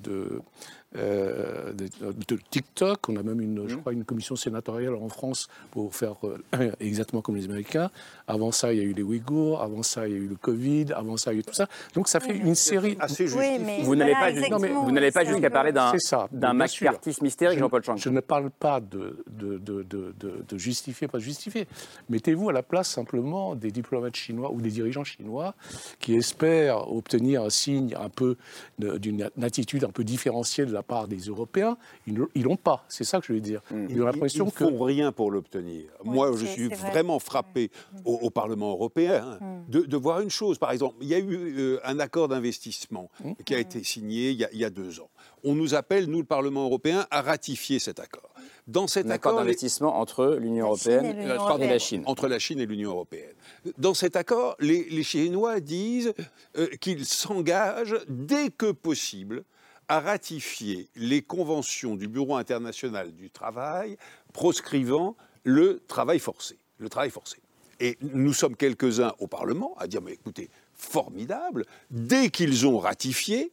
[0.97, 3.09] euh, de, TikTok.
[3.09, 3.81] On a même, une, je mmh.
[3.81, 7.91] crois, une commission sénatoriale en France pour faire euh, exactement comme les Américains.
[8.27, 9.62] Avant ça, il y a eu les Ouïghours.
[9.62, 10.87] Avant ça, il y a eu le Covid.
[10.95, 11.68] Avant ça, il y a eu tout ça.
[11.95, 13.39] Donc ça fait une série assez juste.
[13.83, 15.93] vous n'allez pas, vous n'allez pas jusqu'à parler d'un
[16.33, 17.97] d'un McCarthyisme mystérique, Jean-Paul Chang.
[17.97, 21.66] Je ne parle pas de, de, de, de justifier, pas de justifier.
[22.09, 25.55] Mettez-vous à la place simplement des diplomates chinois ou des dirigeants chinois
[25.99, 28.37] qui espèrent obtenir un signe un peu
[28.79, 32.85] d'une attitude un peu différenciée de la part des Européens, ils l'ont pas.
[32.89, 33.62] C'est ça que je veux dire.
[33.70, 33.87] Mmh.
[33.91, 34.64] Ils ont l'impression que.
[34.64, 35.85] Ils font rien pour l'obtenir.
[36.05, 37.97] Moi, je suis vraiment frappé mmh.
[38.23, 39.81] Au, Parlement européen hein, mmh.
[39.81, 40.59] de, voir une chose.
[40.59, 43.11] Par exemple, il y a eu euh, un accord d'investissement
[43.45, 45.11] qui a été signé il y a, il y a deux ans.
[45.45, 48.31] On nous appelle, nous, le Parlement européen, à ratifier cet accord
[48.67, 52.03] dans cet accord, d'investissement entre l'Union européenne et, la Chine.
[52.07, 53.35] Entre la Chine et l'Union européenne.
[53.79, 56.14] Dans cet accord, les, Chinois disent
[56.57, 59.45] euh, qu'ils s'engagent dès que possible
[59.89, 63.97] à ratifier les conventions du Bureau international du travail
[64.33, 66.59] proscrivant le travail forcé.
[66.79, 67.39] Le travail forcé.
[67.81, 73.53] Et nous sommes quelques-uns au Parlement à dire mais écoutez, formidable, dès qu'ils ont ratifié,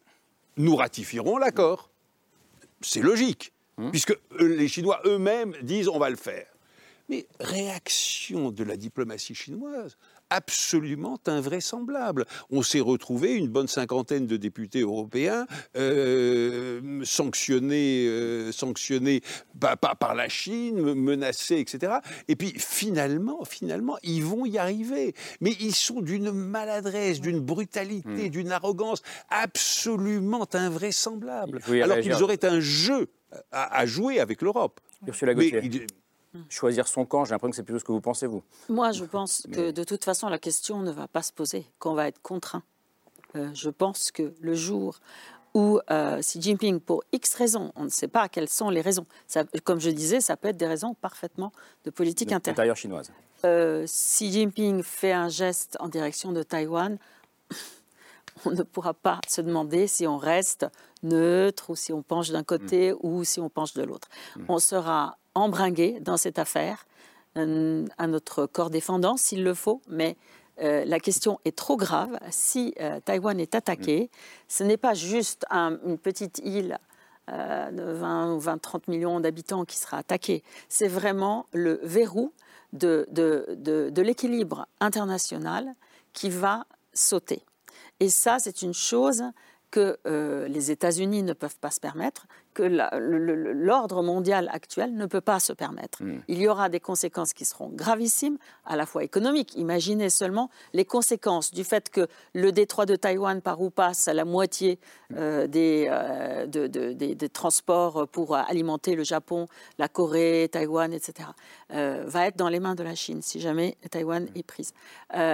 [0.58, 1.90] nous ratifierons l'accord.
[2.82, 3.92] C'est logique, hum.
[3.92, 6.48] puisque les Chinois eux-mêmes disent on va le faire.
[7.10, 9.98] Mais réaction de la diplomatie chinoise,
[10.34, 12.26] absolument invraisemblable.
[12.50, 15.46] On s'est retrouvé, une bonne cinquantaine de députés européens,
[15.78, 19.22] euh, sanctionnés, euh, sanctionnés
[19.60, 21.94] par, la Chine, menacés, etc.
[22.28, 25.14] Et puis finalement, finalement, ils vont y arriver.
[25.40, 28.30] Mais ils sont d'une maladresse, d'une brutalité, hmm.
[28.30, 31.60] d'une arrogance absolument invraisemblable.
[31.82, 33.10] Alors qu'ils auraient un jeu
[33.52, 34.80] à, jouer avec l'Europe.
[36.50, 38.44] Choisir son camp, j'ai l'impression que c'est plutôt ce que vous pensez, vous.
[38.70, 41.94] Moi, je pense que de toute façon, la question ne va pas se poser, qu'on
[41.94, 42.64] va être contraint.
[43.36, 45.00] Euh, je pense que le jour
[45.54, 49.06] où euh, Xi Jinping, pour X raisons, on ne sait pas quelles sont les raisons,
[49.28, 51.52] ça, comme je disais, ça peut être des raisons parfaitement
[51.86, 52.54] de politique intérieure.
[52.54, 53.12] intérieure chinoise.
[53.46, 56.98] Euh, Xi Jinping fait un geste en direction de Taïwan,
[58.46, 60.66] on ne pourra pas se demander si on reste
[61.04, 62.98] neutre ou si on penche d'un côté mm.
[63.02, 64.08] ou si on penche de l'autre.
[64.36, 64.46] Mm.
[64.48, 66.86] On sera embringué dans cette affaire
[67.38, 70.16] euh, à notre corps défendant s'il le faut, mais
[70.62, 72.18] euh, la question est trop grave.
[72.30, 74.12] Si euh, Taïwan est attaqué,
[74.48, 76.78] ce n'est pas juste une petite île
[77.30, 80.44] de 20 ou 20, 30 millions d'habitants qui sera attaquée.
[80.68, 82.34] C'est vraiment le verrou
[82.74, 85.74] de, de l'équilibre international
[86.12, 87.42] qui va sauter.
[88.02, 89.24] Et ça, c'est une chose
[89.74, 89.98] que
[90.48, 95.54] les États-Unis ne peuvent pas se permettre, que l'ordre mondial actuel ne peut pas se
[95.54, 96.04] permettre.
[96.04, 96.20] Hmm.
[96.28, 99.56] Il y aura des conséquences qui seront gravissimes, à la fois économiques.
[99.56, 104.26] Imaginez seulement les conséquences du fait que le détroit de Taïwan, par où passe la
[104.26, 105.16] moitié hmm.
[105.18, 109.48] euh, des, euh, des, transports pour alimenter le Japon,
[109.80, 111.30] la Corée, Taïwan, etc.,
[111.74, 114.74] euh, va être dans les mains de la Chine si jamais Taïwan est prise.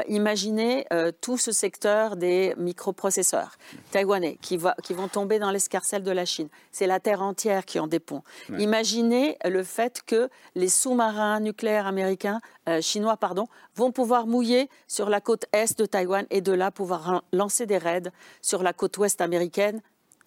[0.07, 0.85] imaginez
[1.19, 3.57] tout ce secteur des microprocesseurs
[3.91, 6.49] taïwanais qui, va, qui vont tomber dans l'escarcelle de la Chine.
[6.71, 8.23] C'est la entière qui en dépend.
[8.57, 15.09] Imaginez le fait que les sous-marins nucléaires américains, euh, chinois, pardon, vont pouvoir mouiller sur
[15.09, 18.11] la côte est de Taïwan et de là pouvoir lancer des raids
[18.41, 19.81] sur la côte ouest américaine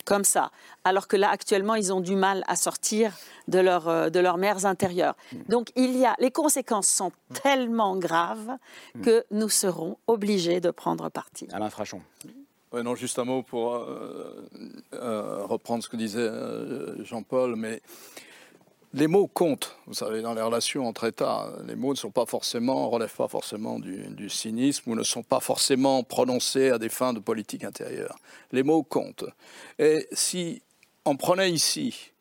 [0.04, 0.50] comme ça,
[0.84, 3.16] alors que là actuellement ils ont du mal à sortir
[3.48, 5.14] de, leur, euh, de leurs mers intérieures.
[5.32, 5.36] Mm.
[5.48, 8.50] Donc il y a, les conséquences sont tellement graves
[8.94, 9.02] mm.
[9.02, 11.48] que nous serons obligés de prendre parti.
[11.52, 12.02] Alain Frachon.
[12.72, 14.48] Oui, non, juste un mot pour euh,
[14.94, 17.82] euh, reprendre ce que disait euh, Jean-Paul, mais
[18.94, 19.76] les mots comptent.
[19.86, 23.28] Vous savez, dans les relations entre États, les mots ne sont pas forcément, relèvent pas
[23.28, 28.18] forcément du, cynisme ou ne sont pas forcément prononcés à des fins de politique intérieure.
[28.52, 29.26] Les mots comptent.
[29.78, 30.62] Et si
[31.04, 32.12] on prenait ici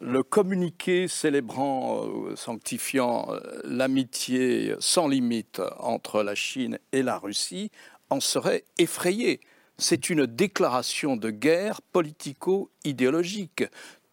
[0.00, 3.28] le communiqué célébrant, sanctifiant
[3.62, 7.70] l'amitié sans limite entre la Chine et la Russie
[8.10, 9.40] en serait effrayé.
[9.78, 13.64] C'est une déclaration de guerre politico-idéologique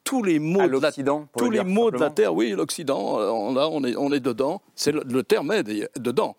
[0.04, 0.92] tous les mots de la,
[1.38, 4.62] tous les mots de la terre, oui, l'Occident, euh, là on est, on est dedans,
[4.76, 5.64] c'est le, terme est
[5.98, 6.36] dedans.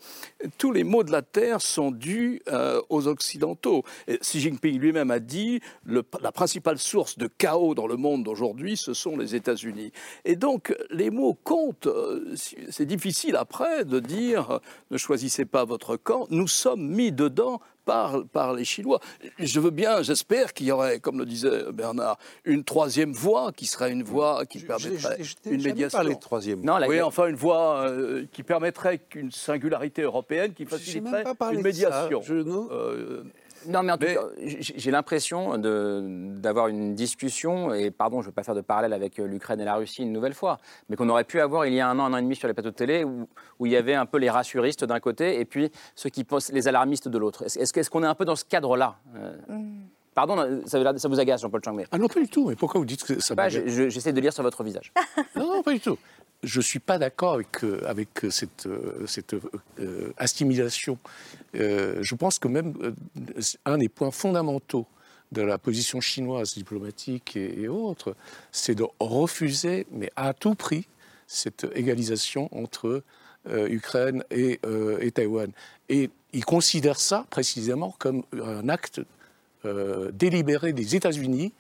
[0.58, 3.82] Tous les mots de la terre sont dus euh, aux Occidentaux.
[4.06, 8.24] Et Xi Jinping lui-même a dit le, la principale source de chaos dans le monde
[8.24, 9.92] d'aujourd'hui, ce sont les États-Unis.
[10.24, 11.86] Et donc les mots comptent.
[11.86, 12.34] Euh,
[12.70, 14.60] c'est difficile après de dire
[14.90, 16.26] ne choisissez pas votre camp.
[16.30, 19.00] Nous sommes mis dedans par, par les Chinois.
[19.38, 23.66] Je veux bien, j'espère qu'il y aurait, comme le disait Bernard, une troisième voie qui
[23.66, 25.98] serait une voie qui permettrait une médiation.
[25.98, 26.60] Parlé de troisième.
[26.62, 32.20] Non, oui, enfin une voie euh, qui permettrait qu'une singularité européenne qui faciliterait une médiation.
[32.22, 33.22] Je,
[33.66, 38.34] non, mais en tout cas, j'ai l'impression d'avoir une discussion, et pardon, je ne veux
[38.34, 40.58] pas faire de parallèle avec euh, l'Ukraine et la Russie une nouvelle fois,
[40.88, 42.46] mais qu'on aurait pu avoir il y a un an, un an et demi sur
[42.46, 43.26] les plateaux de télé, où,
[43.58, 46.52] où il y avait un peu les rassuristes d'un côté, et puis ceux qui posent
[46.52, 47.44] les alarmistes de l'autre.
[47.44, 49.80] Est-ce qu'on est un peu dans ce cadre-là euh, mm.
[50.14, 52.48] Pardon, ça, ça, vous agace, Jean-Paul Changmé Ah non, pas du tout.
[52.48, 54.92] Mais pourquoi vous dites que ça J'essaie de lire sur votre visage.
[55.36, 55.98] non, non, pas du tout
[56.44, 60.98] je ne suis pas d'accord avec, euh, avec cette, euh, cette euh, assimilation.
[61.54, 62.74] je pense que même
[63.64, 64.86] un des points fondamentaux
[65.32, 68.14] de la position chinoise diplomatique et, autres,
[68.52, 70.86] c'est de refuser, mais à tout prix,
[71.26, 73.02] cette égalisation entre
[73.48, 74.60] Ukraine et,
[75.00, 75.50] et, Taïwan.
[75.88, 79.00] Et ils considèrent ça précisément comme un acte
[80.12, 81.54] délibéré des États-Unis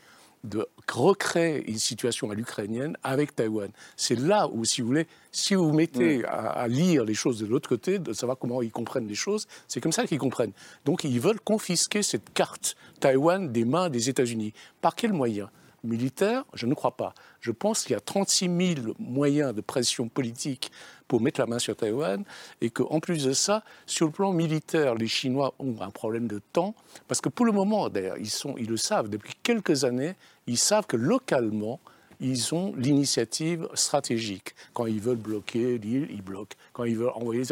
[0.44, 3.70] de recréer une situation à l'ukrainienne avec Taïwan.
[3.96, 6.26] C'est là où, si vous voulez, si vous vous mettez mm.
[6.28, 9.80] à, lire les choses de l'autre côté, de savoir comment ils comprennent les choses, c'est
[9.80, 10.52] comme ça qu'ils comprennent.
[10.84, 14.52] Donc ils veulent confisquer cette carte Taïwan des mains des États-Unis.
[14.80, 15.48] Par quels moyens?
[15.82, 17.14] Militaire Je ne crois pas.
[17.40, 20.70] Je pense qu'il y a 36 000 moyens de pression politique
[21.08, 22.24] pour mettre la main sur Taïwan
[22.60, 26.40] et qu'en plus de ça, sur le plan militaire, les Chinois ont un problème de
[26.52, 26.74] temps
[27.08, 30.14] parce que pour le moment, d'ailleurs, ils, le savent depuis quelques années,
[30.46, 31.80] ils savent que localement,
[32.20, 34.54] ils ont l'initiative stratégique.
[34.72, 36.56] Quand ils veulent bloquer l'île, ils bloquent.
[36.72, 37.42] Quand ils veulent envoyer,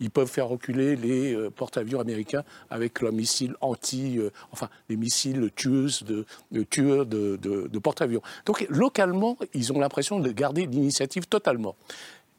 [0.00, 4.96] ils peuvent faire reculer les euh, porte-avions américains avec leurs missiles anti, euh, enfin les
[4.96, 8.22] missiles tueuses de, tueurs de porte-avions.
[8.44, 11.74] Donc localement, ils ont l'impression de garder l'initiative totalement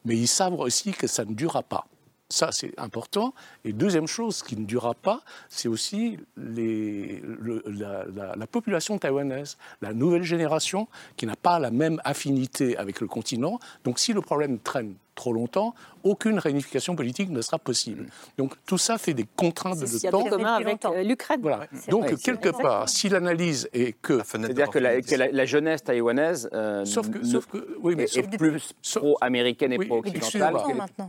[0.04, 1.86] mais ils savent aussi que ça ne durera pas.
[2.32, 3.34] Ça, c'est important.
[3.62, 10.88] Et deuxième chose qui ne durera pas, c'est aussi la, population taïwanaise, la nouvelle génération
[11.18, 13.60] qui n'a pas la même affinité avec le continent.
[13.84, 18.06] Donc si le problème traîne trop longtemps, aucune réunification politique ne sera possible.
[18.38, 20.24] Donc tout ça fait des contraintes de temps.
[20.24, 21.40] commun avec l'Ukraine.
[21.42, 21.66] Voilà.
[21.88, 24.20] Donc quelque part, si l'analyse est que...
[24.24, 29.72] C'est-à-dire que, la, jeunesse taïwanaise euh, sauf que, sauf que, oui, mais est, plus pro-américaine
[29.72, 30.54] et pro-occidentale.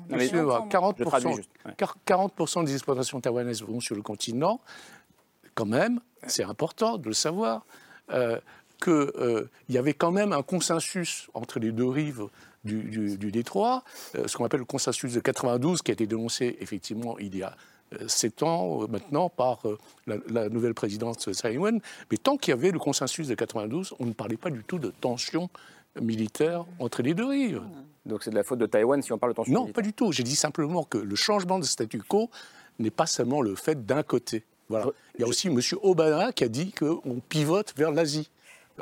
[0.10, 1.42] 40%,
[2.06, 4.60] 40 des exploitations taïwanaises vont sur le continent.
[5.56, 7.66] Quand même, c'est important de le savoir.
[8.12, 8.38] Euh,
[8.84, 12.28] qu'il euh, y avait quand même un consensus entre les deux rives
[12.64, 13.84] du, détroit,
[14.16, 17.44] euh, ce qu'on appelle le consensus de 92, qui a été dénoncé effectivement il y
[17.44, 17.56] a
[17.94, 19.64] euh, sept ans maintenant par
[20.08, 21.80] la, nouvelle présidente Tsai Ing-wen.
[22.12, 24.80] Mais tant qu'il y avait le consensus de 92, on ne parlait pas du tout
[24.80, 25.50] de tension
[26.02, 27.62] militaire entre les deux rives.
[28.06, 29.94] Donc c'est de la faute de Taïwan si on parle de tension Non, pas du
[29.94, 30.12] tout.
[30.12, 32.30] J'ai dit simplement que le changement de statu quo
[32.80, 34.44] n'est pas seulement le fait d'un côté.
[34.70, 34.88] Voilà.
[35.16, 35.60] Il y a aussi M.
[35.82, 38.30] Obama qui a dit qu'on pivote vers l'Asie.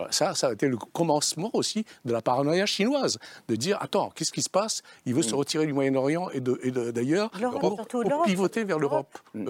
[0.09, 3.17] Ça, ça a été le commencement aussi de la paranoïa chinoise,
[3.47, 4.81] de dire attends, qu'est-ce qui se passe?
[5.05, 5.37] Il veut se mm.
[5.37, 7.29] retirer du Moyen-Orient et d'ailleurs
[7.59, 9.17] pour, pour, pivoter vers l'Europe.
[9.33, 9.49] Mm.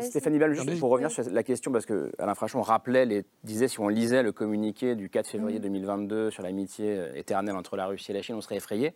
[0.00, 3.68] Stéphanie Ball, juste pour revenir sur la question, parce que Alain Frachon rappelait, les, disait
[3.68, 6.30] si on lisait le communiqué du 4 février 2022 mm.
[6.30, 8.94] sur l'amitié euh, éternelle entre la Russie et la Chine, on serait effrayé.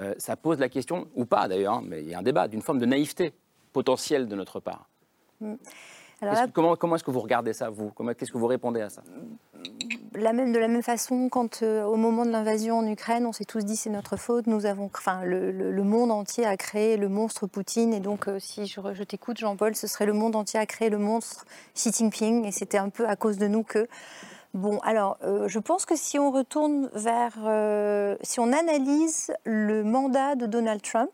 [0.00, 2.48] Euh, ça pose la question, ou pas d'ailleurs, hein, mais il y a un débat,
[2.48, 3.32] d'une forme de naïveté
[3.72, 4.88] potentielle de notre part.
[6.52, 7.92] Comment, comment est-ce que vous regardez ça, vous?
[8.16, 9.02] Qu'est-ce que vous répondez à ça?
[10.14, 13.32] La même, de la même façon, quand euh, au moment de l'invasion en Ukraine, on
[13.32, 17.08] s'est tous dit c'est notre faute, nous avons, enfin, le, monde entier a créé le
[17.08, 20.58] monstre Poutine, et donc euh, si je, je t'écoute, Jean-Paul, ce serait le monde entier
[20.58, 21.44] a créé le monstre
[21.74, 23.86] Xi Jinping, et c'était un peu à cause de nous que.
[24.54, 27.34] Bon, alors, euh, je pense que si on retourne vers,
[28.22, 31.10] si on analyse le mandat de Donald Trump,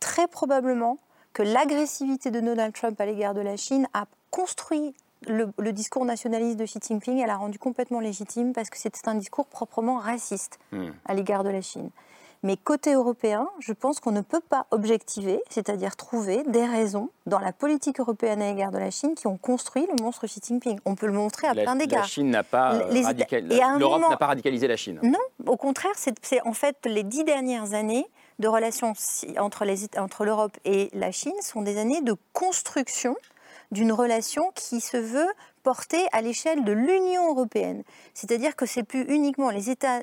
[0.00, 0.96] très probablement
[1.34, 4.94] que l'agressivité de Donald Trump à l'égard de la Chine a construit
[5.26, 9.14] le, discours nationaliste de Xi Jinping, elle a rendu complètement légitime parce que c'était un
[9.14, 10.90] discours proprement raciste hmm.
[11.04, 11.90] à l'égard de la Chine.
[12.42, 17.38] Mais côté européen, je pense qu'on ne peut pas objectiver, c'est-à-dire trouver des raisons dans
[17.38, 20.78] la politique européenne à l'égard de la Chine qui ont construit le monstre Xi Jinping.
[20.86, 22.00] On peut le montrer à plein d'égards.
[22.00, 22.88] La Chine n'a pas
[23.78, 25.00] l'Europe n'a pas radicalisé la Chine.
[25.02, 28.06] Non, au contraire, c'est en fait les dix dernières années
[28.38, 28.94] de relations
[29.38, 29.66] entre,
[29.98, 33.16] entre l'Europe et la Chine sont des années de construction
[33.70, 37.82] d'une relation qui se veut portée à l'échelle de l'Union européenne.
[38.14, 40.00] C'est-à-dire que c'est plus uniquement les États,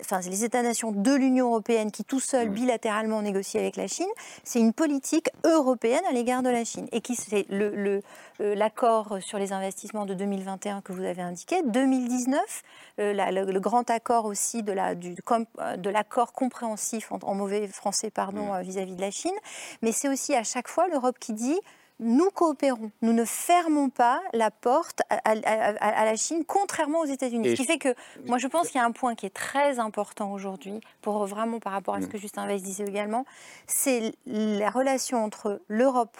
[0.00, 2.54] enfin, les États-nations de l'Union européenne qui tout seuls mmh.
[2.54, 4.08] bilatéralement négocient avec la Chine.
[4.44, 8.00] C'est une politique européenne à l'égard de la Chine et qui c'est le,
[8.40, 12.62] euh, l'accord sur les investissements de 2021 que vous avez indiqué, 2019,
[12.98, 18.54] euh, le, grand accord aussi de, la, du, de l'accord compréhensif en, mauvais français pardon
[18.54, 18.62] mmh.
[18.62, 19.34] vis-à-vis -vis de la Chine,
[19.82, 21.60] mais c'est aussi à chaque fois l'Europe qui dit
[21.98, 27.50] nous coopérons, nous ne fermons pas la porte à, la Chine, contrairement aux États-Unis.
[27.50, 27.94] Ce qui fait que,
[28.26, 31.58] moi, je pense qu'il y a un point qui est très important aujourd'hui, pour vraiment
[31.58, 32.10] par rapport à ce mm.
[32.10, 33.24] que Justin Weiss disait également,
[33.66, 36.16] c'est la relation entre l'Europe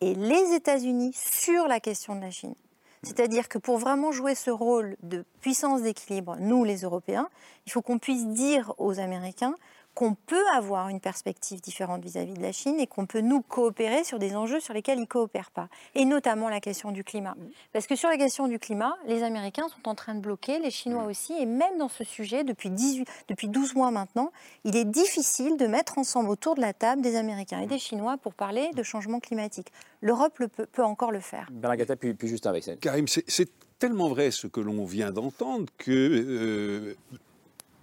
[0.00, 2.54] et les États-Unis sur la question de la Chine.
[3.02, 7.28] C'est-à-dire que pour vraiment jouer ce rôle de puissance d'équilibre, nous les Européens,
[7.66, 9.54] il faut qu'on puisse dire aux Américains
[9.98, 14.04] qu'on peut avoir une perspective différente vis-à-vis de la Chine et qu'on peut nous coopérer
[14.04, 15.68] sur des enjeux sur lesquels ils ne coopèrent pas.
[15.96, 17.34] Et notamment la question du climat.
[17.36, 17.48] Mm.
[17.72, 20.70] Parce que sur la question du climat, les Américains sont en train de bloquer, les
[20.70, 21.10] Chinois mm.
[21.10, 24.30] aussi, et même dans ce sujet, depuis, 18, depuis 12 mois maintenant,
[24.62, 28.18] il est difficile de mettre ensemble autour de la table des Américains et des Chinois
[28.18, 29.72] pour parler de changement climatique.
[30.00, 30.40] L'Europe
[30.72, 31.50] peut, encore le faire.
[31.98, 32.76] Puis, puis juste avec ça.
[32.76, 36.94] Karim, c'est tellement vrai ce que l'on vient d'entendre que euh,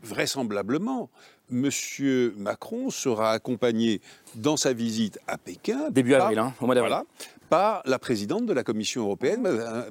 [0.01, 1.09] vraisemblablement,
[1.51, 1.69] M.
[2.37, 4.01] Macron sera accompagné
[4.35, 5.89] dans sa visite à Pékin.
[5.91, 6.95] Début avril, hein, au mois d'avril.
[7.49, 9.41] par la présidente de la Commission européenne,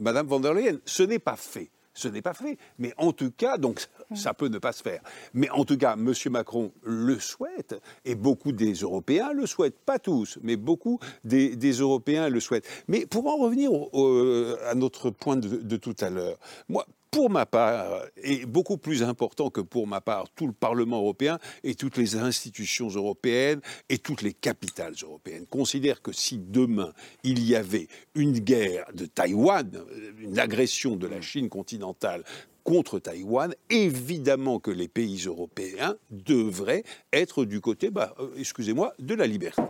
[0.00, 0.78] Mme von der Leyen.
[0.84, 1.70] Ce n'est pas fait.
[1.94, 2.58] Ce n'est pas fait.
[2.78, 5.00] Mais en tout cas, donc ça peut ne pas se faire.
[5.32, 6.12] Mais en tout cas, M.
[6.30, 9.78] Macron le souhaite, et beaucoup des Européens le souhaitent.
[9.78, 12.66] Pas tous, mais beaucoup des, Européens le souhaitent.
[12.88, 13.70] Mais pour en revenir
[14.68, 16.38] à notre point de, de tout à l'heure,
[16.68, 16.84] moi,
[17.14, 21.38] pour ma part, et beaucoup plus important que pour ma part, tout le Parlement européen
[21.62, 25.46] et toutes les institutions européennes et toutes les capitales européennes.
[25.48, 26.92] Considèrent que si demain
[27.22, 27.86] il y avait
[28.16, 29.70] une guerre de Taïwan,
[30.18, 32.24] une agression de la Chine continentale
[32.64, 39.14] contre Taïwan, évidemment que les pays européens devraient être du côté, bah, euh, excusez-moi, de
[39.14, 39.62] la liberté.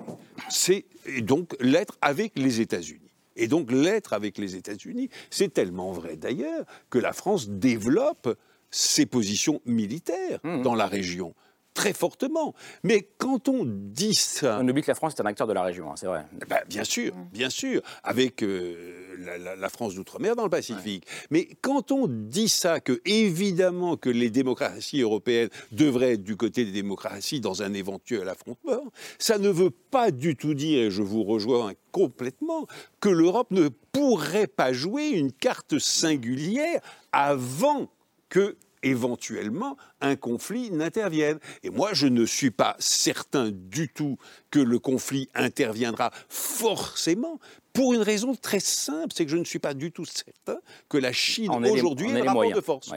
[0.48, 0.86] C'est
[1.20, 3.03] donc l'être avec les États-Unis
[3.36, 5.08] et donc l'être avec les États-Unis.
[5.30, 8.36] C'est tellement vrai d'ailleurs que la France développe
[8.70, 10.62] ses positions militaires mmh.
[10.62, 11.34] dans la région
[11.74, 12.54] très fortement.
[12.84, 14.58] Mais quand on dit ça...
[14.60, 16.24] On oublie que la France est un acteur de la région, hein, c'est vrai.
[16.48, 19.16] Ben, bien sûr, bien sûr, avec euh,
[19.58, 21.04] la, France d'outre-mer dans le Pacifique.
[21.30, 26.64] Mais quand on dit ça, que évidemment que les démocraties européennes devraient être du côté
[26.64, 28.84] des démocraties dans un éventuel affrontement,
[29.18, 32.66] ça ne veut pas du tout dire, et je vous rejoins complètement,
[33.00, 36.80] que l'Europe ne pourrait pas jouer une carte singulière
[37.12, 37.88] avant
[38.28, 41.38] que éventuellement un conflit n'intervienne.
[41.62, 44.16] Et moi, je ne suis pas certain du tout
[44.50, 47.40] que le conflit interviendra forcément.
[47.72, 50.58] Pour une raison très simple, c'est que je ne suis pas du tout certain
[50.88, 52.92] que la Chine aujourd'hui ait un rapport de force.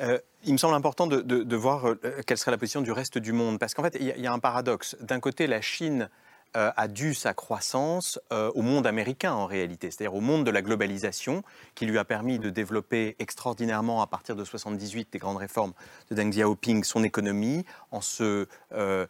[0.00, 1.96] Euh, il me semble important de, voir euh,
[2.26, 3.58] quelle serait la position du reste du monde.
[3.58, 4.96] Parce qu'en fait, il y, a un paradoxe.
[5.00, 6.08] D'un côté, la Chine
[6.56, 10.50] euh, a dû sa croissance euh, au monde américain en réalité, c'est-à-dire au monde de
[10.50, 11.42] la globalisation,
[11.74, 15.72] qui lui a permis de développer extraordinairement à partir de 78 des grandes réformes
[16.10, 19.06] de Deng Xiaoping son économie en euh,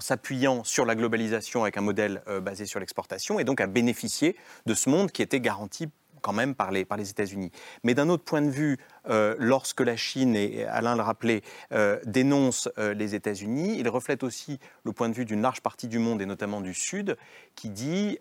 [0.00, 4.36] s'appuyant sur la globalisation avec un modèle basé sur l'exportation et donc à bénéficier
[4.66, 5.88] de ce monde qui était garanti
[6.22, 7.50] quand même par les, par les États-Unis.
[7.82, 8.78] Mais d'un autre point de vue,
[9.08, 11.42] euh, lorsque la Chine, et Alain le rappelait,
[11.72, 15.88] euh, dénonce euh, les États-Unis, il reflète aussi le point de vue d'une large partie
[15.88, 17.16] du monde, et notamment du Sud,
[17.54, 18.18] qui dit,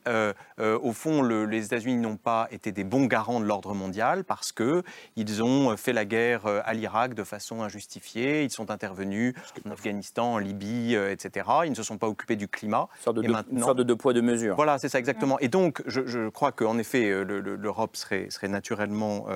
[0.58, 5.44] au fond, les États-Unis n'ont pas été des bons garants de l'ordre mondial parce qu'ils
[5.44, 9.34] ont fait la guerre à l'Irak de façon injustifiée, ils sont intervenus
[9.66, 11.50] en Afghanistan, en Libye, etc.
[11.66, 12.90] Ils ne se sont pas occupés du climat.
[12.98, 14.56] Une sorte de, deux, une sorte de deux poids, deux mesures.
[14.56, 15.40] Voilà, c'est ça exactement.
[15.40, 19.28] Et donc, je, je crois qu'en effet, l'Europe serait, serait, naturellement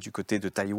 [0.00, 0.69] du côté de Taïwan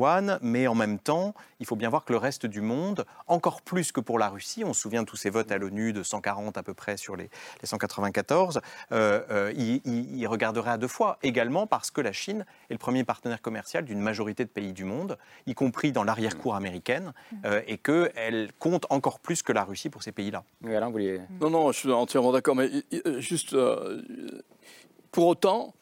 [0.42, 3.92] mais en même temps, il faut bien voir que le reste du monde, encore plus
[3.92, 6.58] que pour la Russie, on se souvient de tous ces votes à l'ONU de 140
[6.58, 7.30] à peu près sur les,
[7.64, 8.62] 194,
[8.92, 13.04] euh, euh, il, regarderait à deux fois, également parce que la Chine est le premier
[13.04, 17.14] partenaire commercial d'une majorité de pays du monde, y compris dans l'arrière-cour américaine,
[17.46, 20.44] euh, et qu'elle compte encore plus que la Russie pour ces pays-là.
[21.40, 22.70] Non, non, je suis entièrement d'accord, mais
[23.20, 23.56] juste
[25.12, 25.74] pour autant,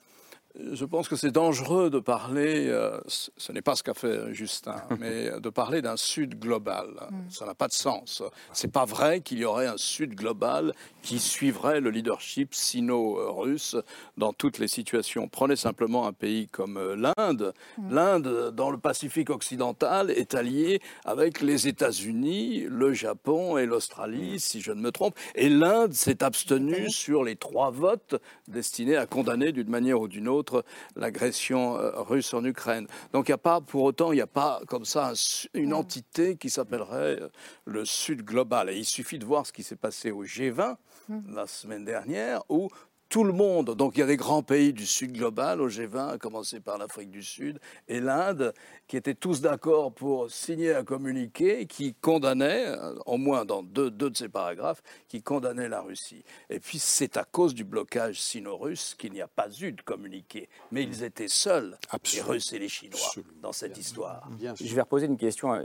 [0.73, 4.75] je pense que c'est dangereux de parler, euh, ce n'est pas ce qu'a fait Justin,
[4.99, 6.87] mais de parler d'un Sud global.
[7.09, 7.29] Mm.
[7.29, 8.23] Ça n'a pas de sens.
[8.53, 13.77] C'est pas vrai qu'il y aurait un Sud global qui suivrait le leadership sino-russe
[14.17, 15.27] dans toutes les situations.
[15.27, 17.53] Prenez simplement un pays comme euh, l'Inde.
[17.77, 17.93] Mm.
[17.93, 24.39] L'Inde, dans le Pacifique occidental, est alliée avec les États-Unis, le Japon et l'Australie, mm.
[24.39, 25.15] si je ne me trompe.
[25.35, 28.15] Et l'Inde s'est abstenue sur les trois votes
[28.47, 30.48] destinés à condamner d'une manière ou d'une autre
[30.95, 32.87] l'agression euh, russe en Ukraine.
[33.13, 35.13] Donc il n'y a pas, pour autant, il n'y a pas comme ça
[35.53, 37.29] une entité qui s'appellerait euh,
[37.65, 38.69] le Sud global.
[38.69, 40.75] Et il suffit de voir ce qui s'est passé au G20
[41.09, 41.35] mmh.
[41.35, 42.69] la semaine dernière, où
[43.09, 43.75] tout le monde.
[43.75, 46.77] Donc il y a des grands pays du Sud global au G20, à commencer par
[46.77, 48.53] l'Afrique du Sud et l'Inde,
[48.87, 52.67] qui étaient tous d'accord pour signer un communiqué qui condamnait,
[53.05, 56.23] au moins dans deux, deux de ces paragraphes, qui condamnait la Russie.
[56.49, 60.47] Et puis c'est à cause du blocage sino-russe qu'il n'y a pas eu de communiqué.
[60.71, 61.77] Mais ils étaient seuls,
[62.13, 62.99] les Russes et les Chinois,
[63.41, 64.29] dans cette histoire.
[64.39, 65.63] Je vais reposer une question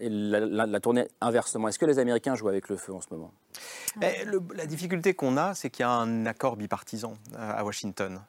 [0.00, 1.68] la, tourner inversement.
[1.68, 3.32] Est-ce que les Américains jouent avec le feu en ce moment?
[4.02, 4.24] Eh,
[4.54, 8.20] La difficulté qu'on a, c'est qu'il y a un accord bipartisan euh, à Washington.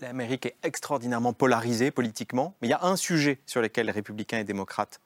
[0.00, 4.38] L'Amérique est extraordinairement polarisée politiquement, mais il y a un sujet sur lequel les républicains
[4.38, 5.00] et démocrates,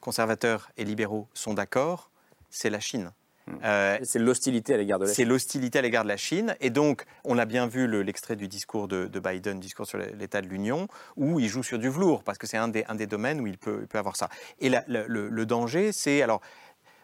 [0.00, 2.10] conservateurs et libéraux sont d'accord,
[2.48, 3.10] c'est la Chine.
[3.46, 3.56] Hmm.
[3.64, 5.16] Euh, c'est l'hostilité à l'égard de la Chine.
[5.16, 6.56] C'est l'hostilité à l'égard de la Chine.
[6.60, 10.46] Et donc, on a bien vu l'extrait du discours de, Biden, discours sur l'état de
[10.46, 13.40] l'Union, où il joue sur du velours, parce que c'est un des, un des domaines
[13.40, 14.28] où il peut, il peut avoir ça.
[14.60, 16.22] Et le, danger, c'est.
[16.22, 16.40] Alors,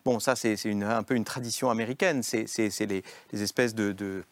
[0.04, 2.22] bon, ça, c'est un peu une tradition américaine.
[2.22, 2.46] C'est
[2.80, 4.24] les, les, espèces de de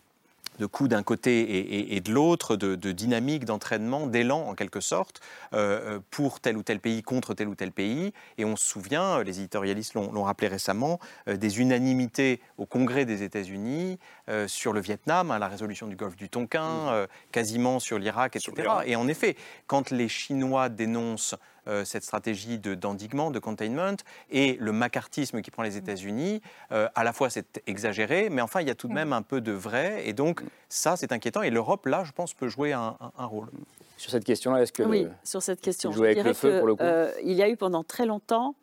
[0.66, 5.20] coups d'un côté et, de l'autre, de, dynamique, d'entraînement, d'élan en quelque sorte,
[5.54, 8.12] euh, euh, pour tel ou tel pays contre tel ou tel pays.
[8.36, 10.98] Et on se souvient, les éditorialistes l'ont rappelé récemment,
[11.28, 13.98] euh, des unanimités au Congrès des États-Unis
[14.46, 18.68] sur le Vietnam, hein, la résolution du golfe du Tonkin, quasiment sur l'Irak, etc.
[18.84, 19.36] Et en effet,
[19.66, 21.34] quand les Chinois dénoncent
[21.68, 23.96] euh, cette stratégie d'endiguement, de, containment,
[24.30, 26.40] et le macartisme qui prend les États-Unis,
[26.72, 29.22] euh, à la fois c'est exagéré, mais enfin il y a tout de même un
[29.22, 32.72] peu de vrai, et donc ça c'est inquiétant, et l'Europe là je pense peut jouer
[32.72, 33.48] un, rôle.
[33.96, 34.82] Sur cette question-là, est-ce que...
[34.82, 38.54] Oui, sur cette question, je dirais que, euh, il y a eu pendant très longtemps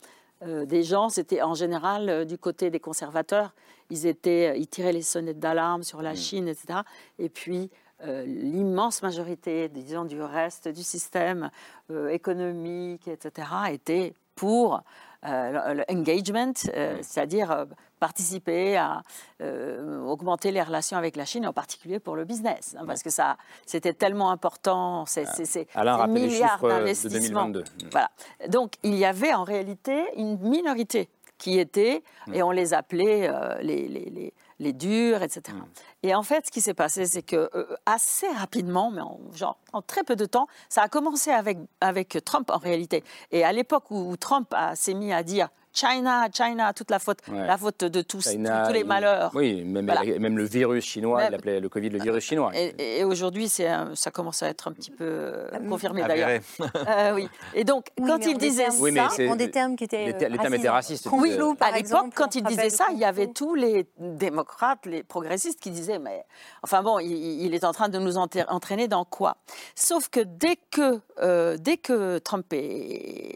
[0.45, 3.53] des gens, c'était en général du côté des conservateurs,
[3.89, 6.17] ils, étaient, ils tiraient les sonnettes d'alarme sur la mm.
[6.17, 6.79] Chine, etc.
[7.19, 7.71] Et puis
[8.03, 11.49] euh, l'immense majorité, disons, du reste du système
[11.91, 14.81] euh, économique, etc., était pour
[15.25, 17.65] euh, l'engagement, c'est-à-dire
[18.01, 19.01] participer à
[19.39, 23.37] augmenter les relations avec la Chine, en particulier pour le business, hein, parce que ça,
[23.65, 27.49] c'était tellement important, c'est des milliards d'investissements.
[27.91, 28.11] Voilà.
[28.49, 33.31] Donc, il y avait en réalité une minorité qui était, et on les appelait
[33.61, 35.57] les, les les durs, etc.
[36.03, 39.57] Et en fait, ce qui s'est passé, c'est que euh, assez rapidement, mais en, genre,
[39.73, 43.03] en très peu de temps, ça a commencé avec, avec Trump en réalité.
[43.31, 47.57] Et à l'époque où Trump s'est mis à dire China, China, toute la faute, la
[47.57, 49.31] faute de tous, tous les malheurs.
[49.33, 52.51] Oui, même, même le virus chinois, il appelait le Covid le virus chinois.
[52.55, 56.41] Et, aujourd'hui, ça commence à être un petit peu euh, confirmé d'ailleurs.
[56.87, 57.27] Euh, oui.
[57.53, 61.07] Et donc, quand il disait ça, en des termes qui étaient les, termes étaient racistes.
[61.11, 65.59] Oui, à l'époque, quand il disait ça, il y avait tous les démocrates, les progressistes
[65.59, 66.23] qui disaient, mais
[66.63, 69.37] enfin bon, il, est en train de nous entraîner dans quoi?
[69.75, 72.45] Sauf que dès que euh, dès que Trump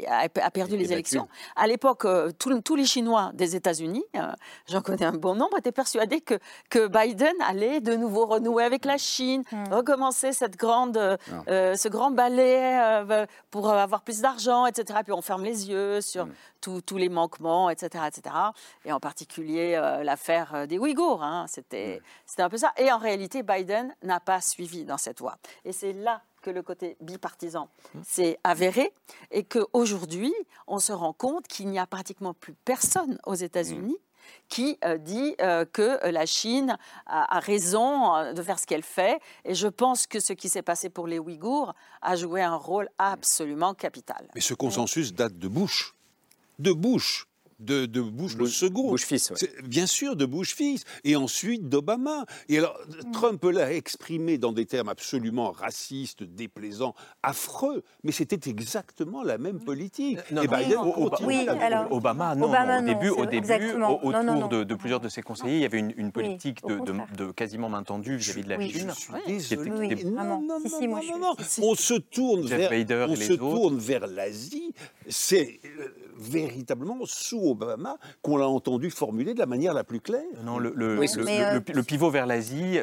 [0.08, 4.32] a, perdu les élections, à l'époque tous, les Chinois des États-Unis, euh,
[4.68, 6.36] j'en connais un bon nombre, étaient persuadés que,
[6.70, 9.74] que Biden allait de nouveau renouer avec la Chine, hmm.
[9.74, 11.18] recommencer cette grande, euh,
[11.48, 12.80] euh, ce grand ballet
[13.52, 15.00] pour avoir plus d'argent, etc.
[15.04, 16.82] Puis on ferme les yeux sur hmm.
[16.86, 18.36] tous les manquements, etc., etc.
[18.86, 21.24] Et en particulier l'affaire des Ouïghours.
[21.24, 22.02] Hein, c'était
[22.38, 22.72] un peu ça.
[22.78, 25.38] Et en réalité, Biden n'a pas suivi dans cette voie.
[25.66, 27.70] Et c'est là que le côté bipartisan
[28.04, 28.92] s'est avéré
[29.32, 30.34] et qu'aujourd'hui,
[30.68, 33.98] on se rend compte qu'il n'y a pratiquement plus personne aux États-Unis
[34.48, 39.20] qui euh, dit euh, que la Chine a, raison euh, de faire ce qu'elle fait.
[39.46, 42.90] Et je pense que ce qui s'est passé pour les Ouïghours a joué un rôle
[42.98, 44.28] absolument capital.
[44.36, 45.96] Mais ce consensus date de Bush.
[46.60, 47.29] De Bush
[47.60, 48.89] de, de Bush le second.
[48.91, 49.34] Bush fils,
[49.64, 50.84] Bien sûr, de Bush fils.
[51.03, 52.26] Et ensuite d'Obama.
[52.47, 53.12] Et alors, mm.
[53.12, 57.84] Trump l'a exprimé dans des termes absolument racistes, déplaisants, affreux.
[58.03, 60.20] Mais c'était exactement la même politique.
[60.32, 60.78] et Biden
[61.22, 62.51] oui, alors, Obama, non.
[62.51, 66.62] au début, au début autour De, plusieurs de ses conseillers, il y avait une, politique
[66.66, 68.91] de, quasiment main tendue vis-à-vis de la Chine.
[68.95, 70.03] Je suis désolé.
[70.05, 72.72] Non, non, non, On se tourne vers,
[73.10, 74.74] on se tourne vers l'Asie.
[75.07, 75.88] C'est euh,
[76.20, 80.24] véritablement sous Obama qu'on l'a entendu formuler de la manière la plus claire.
[80.43, 82.78] Non, le, le, pivot vers l'Asie,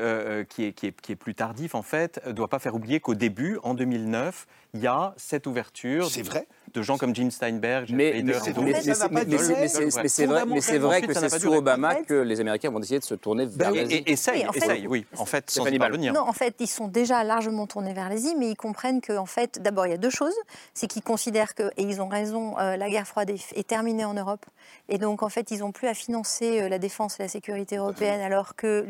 [0.49, 3.01] qui, est, qui, est, qui, est, plus tardif en fait, ne doit pas faire oublier
[3.01, 6.11] qu'au début, en 2009, il y a cette ouverture.
[6.11, 6.47] C'est vrai
[6.77, 8.35] de gens comme Jim Steinberg, mais, mais
[10.09, 13.05] c'est vrai, mais c'est vrai que c'est sous Obama que les Américains vont décider de
[13.05, 13.95] se tourner vers l'Asie.
[14.07, 14.47] Et, essayent,
[14.89, 16.13] oui, en fait, sans parvenir.
[16.13, 19.61] Non, en fait, ils sont déjà largement tournés vers l'Asie, mais ils comprennent qu'en fait,
[19.61, 20.35] d'abord, il y a deux choses.
[20.75, 24.15] C'est qu'ils considèrent que, et ils ont raison, euh, la guerre froide est, terminée en
[24.15, 24.45] Europe.
[24.89, 27.77] Et donc, en fait, ils n'ont plus à financer euh, la défense et la sécurité
[27.77, 28.85] européenne, alors que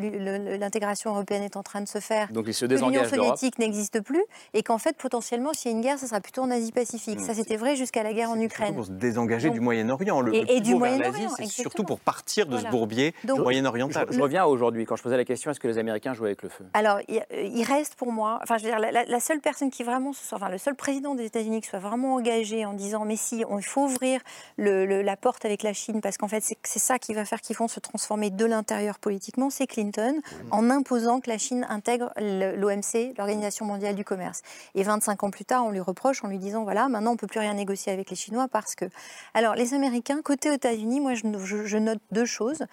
[0.59, 2.31] l'intégration européenne est en train de se faire.
[2.33, 4.23] Donc, ils se désengagent L'Union soviétique n'existe plus,
[4.55, 7.21] et qu'en fait, potentiellement, s'il y a une guerre, ça sera plutôt en Asie-Pacifique.
[7.21, 8.75] Ça, c'était vrai jusqu'à la guerre en Ukraine.
[8.75, 10.21] Pour se désengager du Moyen-Orient.
[10.21, 14.07] Le, et, du Moyen-Orient, c'est surtout pour partir de ce bourbier moyen-oriental.
[14.11, 14.85] Je, reviens aujourd'hui.
[14.85, 16.65] Quand je posais la question, est-ce que les Américains jouent avec le feu?
[16.75, 20.49] Alors, il, reste pour moi, enfin, je veux dire, la, seule personne qui vraiment, enfin,
[20.49, 23.85] le seul président des États-Unis qui soit vraiment engagé en disant, mais si, il faut
[23.85, 24.21] ouvrir
[24.59, 27.69] la porte avec la Chine, parce qu'en fait, c'est ça qui va faire qu'ils vont
[27.69, 30.21] se transformer de l'intérieur politiquement, c'est Clinton,
[30.51, 34.43] en imposant que la Chine intègre l'OMC, l'Organisation mondiale du commerce.
[34.75, 37.27] Et 25 ans plus tard, on lui reproche en lui disant, voilà, maintenant, on peut
[37.27, 38.87] plus rien négocier avec les Chinois parce que.
[39.35, 42.65] Alors, les Américains, côté États-Unis, moi, je, note deux choses.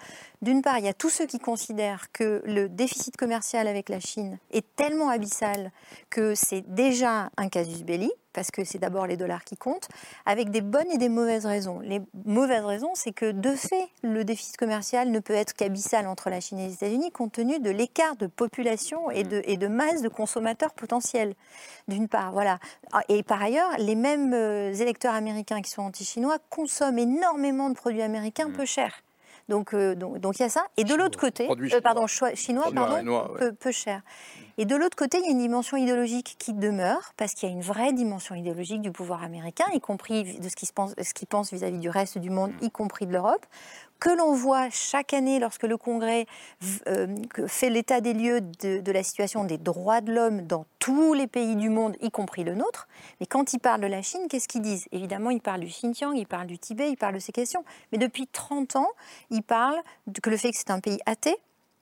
[0.41, 3.99] D'une part, il y a tous ceux qui considèrent que le déficit commercial avec la
[3.99, 5.71] Chine est tellement abyssal
[6.09, 9.87] que c'est déjà un casus belli parce que c'est d'abord les dollars qui comptent,
[10.25, 11.79] avec des bonnes et des mauvaises raisons.
[11.79, 16.29] Les mauvaises raisons, c'est que de fait, le déficit commercial ne peut être qu'abyssal entre
[16.29, 19.67] la Chine et les États-Unis compte tenu de l'écart de population et de, et de
[19.67, 21.35] masse de consommateurs potentiels,
[21.87, 22.31] d'une part.
[22.31, 22.59] Voilà.
[23.09, 28.01] Et par ailleurs, les mêmes euh, électeurs américains qui sont anti-chinois consomment énormément de produits
[28.01, 28.53] américains mmh.
[28.53, 29.03] peu chers.
[29.49, 30.65] Donc, euh, donc, donc, il y a ça.
[30.77, 34.01] Et de l'autre côté, euh, pardon, chinois, pardon, peu, peu, cher.
[34.57, 37.51] Et de l'autre côté, il y a une dimension idéologique qui demeure, parce qu'il y
[37.51, 40.93] a une vraie dimension idéologique du pouvoir américain, y compris de ce qu'il pense,
[41.29, 43.45] pense vis-à-vis du reste du monde, y compris de l'Europe,
[44.03, 46.25] que l'on voit chaque année lorsque le Congrès
[46.87, 47.15] euh,
[47.47, 51.55] fait l'état des lieux de, la situation des droits de l'homme dans tous les pays
[51.55, 52.89] du monde, y compris le nôtre.
[53.21, 54.87] Mais quand ils parlent de la Chine, qu'est-ce qu'ils disent?
[54.91, 57.63] Évidemment, ils parlent du Xinjiang, ils parlent du Tibet, ils parlent de ces questions.
[57.93, 58.89] Mais depuis 30 ans,
[59.29, 59.81] ils parlent
[60.21, 61.37] que le fait que c'est un pays athée,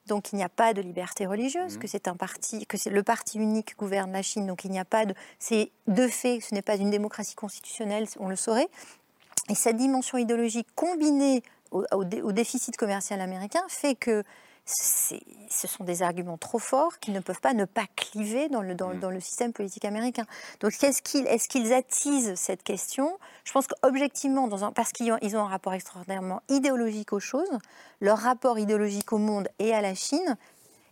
[0.05, 1.80] donc il n'y a pas de liberté religieuse, mmh.
[1.80, 4.80] que c'est un parti, que c'est le parti unique gouverne la Chine, donc il n'y
[4.80, 8.69] a pas de, c'est de fait, ce n'est pas une démocratie constitutionnelle, on le saurait.
[9.49, 11.41] Et cette dimension idéologique combinée
[11.72, 14.24] au, au déficit commercial américain fait que
[14.65, 18.76] ce sont des arguments trop forts qui ne peuvent pas ne pas cliver dans le,
[18.76, 19.09] dans, mm.
[19.09, 20.26] le système politique américain.
[20.59, 23.17] Donc est-ce qu'ils est attisent cette question?
[23.43, 27.49] Je pense qu'objectivement, parce qu'ils ont, ils ont un rapport extraordinairement idéologique aux choses,
[27.99, 30.38] leur rapport idéologique au monde et à la Chine,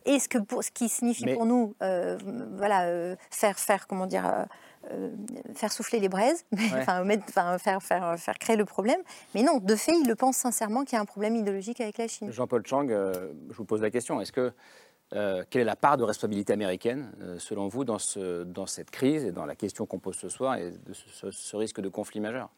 [0.06, 2.18] et ce, que pour, ce qui signifie pour nous euh,
[2.58, 4.46] voilà, euh, faire, faire, comment dire, euh,
[4.92, 5.10] euh,
[5.56, 7.04] faire souffler les braises, enfin,
[7.60, 9.02] faire, faire, faire créer le problème.
[9.36, 11.98] Mais non, de fait, il le pense sincèrement qu'il y a un problème idéologique avec
[11.98, 12.32] la Chine.
[12.32, 14.22] Jean-Paul Chang, euh, je vous pose la question.
[14.22, 14.54] Est-ce que
[15.14, 19.26] euh, quelle est la part de responsabilité américaine, selon vous, dans, ce, dans cette crise
[19.26, 22.50] et dans la question qu'on pose ce soir et de ce, risque de conflit majeur?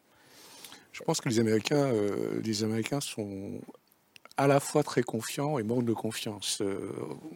[0.91, 1.91] Je pense que les Américains,
[2.43, 3.61] les Américains sont
[4.37, 6.61] à la fois très confiants et manquent de confiance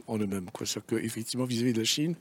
[0.07, 0.47] en eux-mêmes.
[0.59, 2.15] C'est-à-dire qu'effectivement, vis-à-vis de la Chine,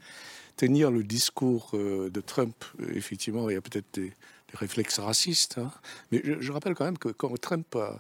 [0.57, 4.13] tenir le discours euh, de Trump, euh, effectivement, il y a peut-être des,
[4.53, 5.73] réflexes racistes, hein.
[6.13, 7.91] mais je, rappelle quand même que quand Trump euh,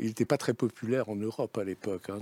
[0.00, 2.10] il n'était pas très populaire en Europe à l'époque.
[2.10, 2.18] Hein,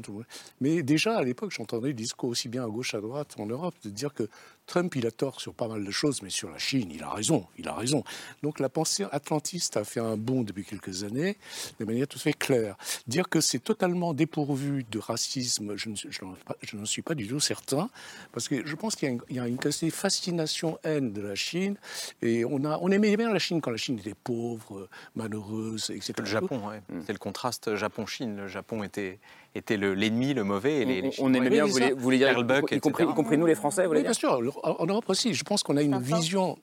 [0.61, 3.75] mais déjà à l'époque, j'entendais des discours aussi bien à gauche à droite en Europe
[3.83, 4.29] de dire que
[4.67, 7.11] Trump, il a tort sur pas mal de choses, mais sur la Chine, il a
[7.11, 8.03] raison, il a raison.
[8.43, 11.37] Donc la pensée atlantiste a fait un bond depuis quelques années,
[11.79, 12.77] de manière tout à fait claire.
[13.07, 17.89] Dire que c'est totalement dépourvu de racisme, je n'en suis pas du tout certain,
[18.33, 19.59] parce que je pense qu'il y, a une,
[19.91, 21.77] fascination-haine de la Chine,
[22.23, 26.14] et on, a, on aimait bien la Chine quand la Chine était pauvre, malheureuse, etc.
[26.19, 26.62] Le Japon,
[27.07, 28.37] c'est le contraste Japon-Chine.
[28.37, 29.19] Le Japon était
[29.57, 30.83] était l'ennemi, le, mauvais.
[30.83, 33.87] Et les, on, aimait bien, vous voulez, dire, y, compris, y, compris, nous les Français,
[33.87, 34.41] vous oui, bien sûr.
[34.63, 36.59] En Europe aussi, je pense qu'on a une vision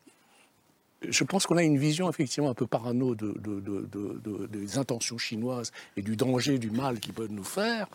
[1.10, 3.34] je pense qu'on a une vision effectivement un peu parano de,
[4.48, 7.88] des intentions chinoises et du danger, du mal qu'ils peuvent nous faire.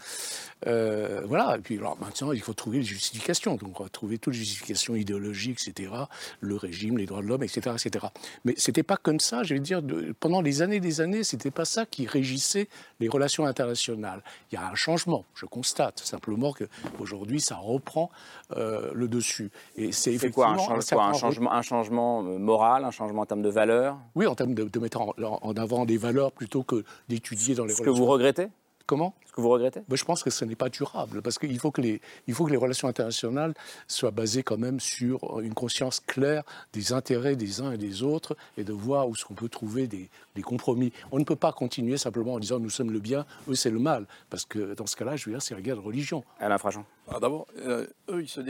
[0.66, 3.56] Euh, voilà, et puis alors, maintenant, il faut trouver les justifications.
[3.56, 5.92] Donc, on va trouver toutes les justifications idéologiques, etc.,
[6.40, 8.06] le régime, les droits de l'homme, etc., etc.
[8.44, 9.80] Mais c'était pas comme ça, je vais dire,
[10.20, 12.68] pendant les années des années, c'était pas ça qui régissait
[13.00, 14.22] les relations internationales.
[14.50, 18.10] Il y a un changement, je constate simplement qu'aujourd'hui, ça reprend
[18.56, 19.50] euh, le dessus.
[19.76, 23.48] Et c'est effectivement quoi, un, changement, un changement euh, moral, un changement en termes de
[23.48, 27.74] valeurs Oui, en termes de, mettre en, avant des valeurs plutôt que d'étudier dans les
[27.74, 28.48] Ce que vous regrettez
[28.88, 31.70] Comment Est-ce que vous regrettez Je pense que ce n'est pas durable, parce qu'il faut,
[31.70, 33.52] que les, il faut que les relations internationales
[33.86, 38.34] soient basées quand même sur une conscience claire des intérêts des uns et des autres,
[38.56, 40.08] et de voir où est-ce qu'on peut trouver des,
[40.42, 40.92] compromis.
[41.12, 43.80] On ne peut pas continuer simplement en disant nous sommes le bien, eux c'est le
[43.80, 46.24] mal, parce que dans ce cas-là, je veux dire, c'est la guerre de religion.
[46.40, 46.86] Alain Frachon.
[47.10, 48.40] Ah, d'abord, euh, eux, ils se,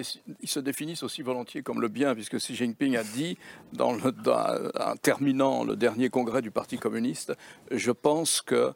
[0.41, 3.39] ils se, définissent aussi volontiers comme le bien, puisque Xi Jinping a dit,
[3.72, 4.12] dans le,
[4.78, 7.32] en terminant le dernier congrès du Parti communiste,
[7.72, 8.74] je pense que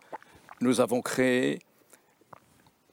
[0.62, 1.58] nous avons créé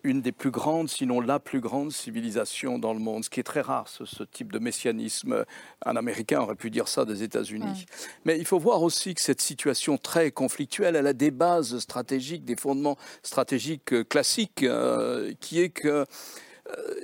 [0.03, 3.43] une des plus grandes, sinon la plus grande civilisation dans le monde, ce qui est
[3.43, 5.45] très rare, ce, type de messianisme.
[5.85, 7.85] Un Américain aurait pu dire ça des États-Unis.
[8.23, 12.45] Mais il faut voir aussi que cette situation très conflictuelle, elle a des bases stratégiques,
[12.45, 16.05] des fondements stratégiques classiques, euh, qui est que euh,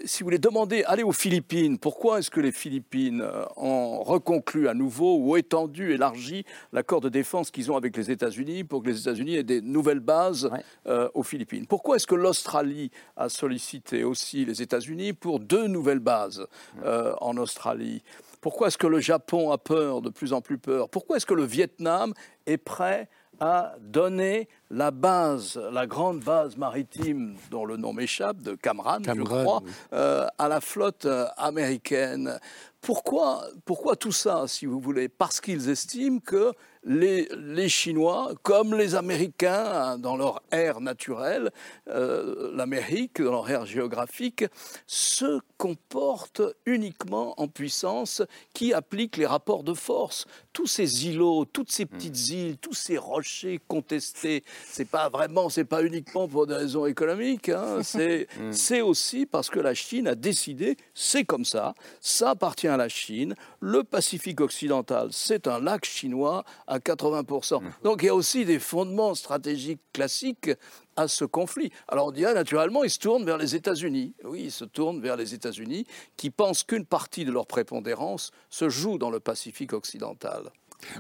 [0.06, 4.68] si vous voulez demander, allez aux Philippines, pourquoi est-ce que les Philippines euh, ont reconclu
[4.68, 8.90] à nouveau ou étendu, élargi l'accord de défense qu'ils ont avec les États-Unis pour que
[8.90, 10.50] les États-Unis aient des nouvelles bases
[10.88, 11.66] euh, aux Philippines?
[11.68, 16.48] Pourquoi est-ce que l'Australie a sollicité aussi les États-Unis pour deux nouvelles bases
[16.84, 18.04] en Australie?
[18.42, 20.90] Pourquoi est-ce que le Japon a peur, de plus en plus peur?
[20.90, 22.14] Pourquoi est-ce que le Vietnam
[22.46, 23.10] est prêt
[23.40, 29.22] a donné la base, la grande base maritime dont le nom m'échappe, de Camran, je
[29.22, 29.62] crois,
[29.94, 32.40] euh, à la flotte euh, américaine.
[32.82, 35.10] Pourquoi, pourquoi tout ça, si vous voulez?
[35.10, 36.54] Parce qu'ils estiment que
[36.84, 41.50] les, les, Chinois, comme les Américains hein, dans leur aire naturelle,
[41.88, 44.46] euh, l'Amérique dans leur aire géographique,
[44.86, 48.22] se comportent uniquement en puissance
[48.54, 50.28] qui applique les rapports de force.
[50.54, 52.34] Tous ces îlots, toutes ces petites hmm.
[52.34, 57.50] îles, tous ces rochers contestés, c'est pas vraiment, c'est pas uniquement pour des raisons économiques,
[57.50, 58.52] hein, hmm.
[58.52, 62.90] c'est aussi parce que la Chine a décidé, c'est comme ça, ça appartient à la
[62.90, 67.62] Chine, le Pacifique occidental, c'est un lac chinois à 80%.
[67.62, 67.72] Mmh.
[67.84, 70.52] Donc il y a aussi des fondements stratégiques classiques
[70.96, 71.72] à ce conflit.
[71.88, 74.14] Alors on dirait naturellement, ils se tournent vers les États-Unis.
[74.24, 75.86] Oui, ils se tournent vers les États-Unis
[76.18, 80.52] qui pensent qu'une partie de leur prépondérance se joue dans le Pacifique occidental.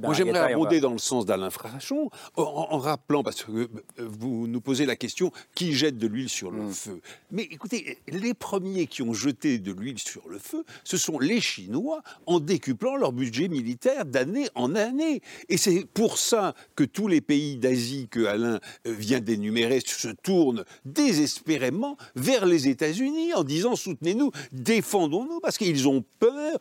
[0.02, 3.68] Moi, j'aimerais abonder dans le sens d'Alain Frachon, en, rappelant, parce que euh,
[3.98, 6.74] vous nous posez la question, qui jette de l'huile sur le hmm.
[6.74, 7.02] feu?
[7.32, 11.42] Mais écoutez, les premiers qui ont jeté de l'huile sur le feu, ce sont les
[11.42, 15.22] Chinois, en décuplant leur budget militaire d'année en année.
[15.50, 20.10] Et c'est pour ça que tous les pays d'Asie que Alain euh, vient d'énumérer se
[20.10, 26.58] tournent désespérément vers les États-Unis en disant soutenez-nous, défendons-nous, parce qu'ils ont peur,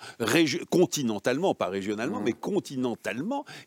[0.71, 2.25] continentalement, pas régionalement, hmm.
[2.25, 3.04] mais continentalement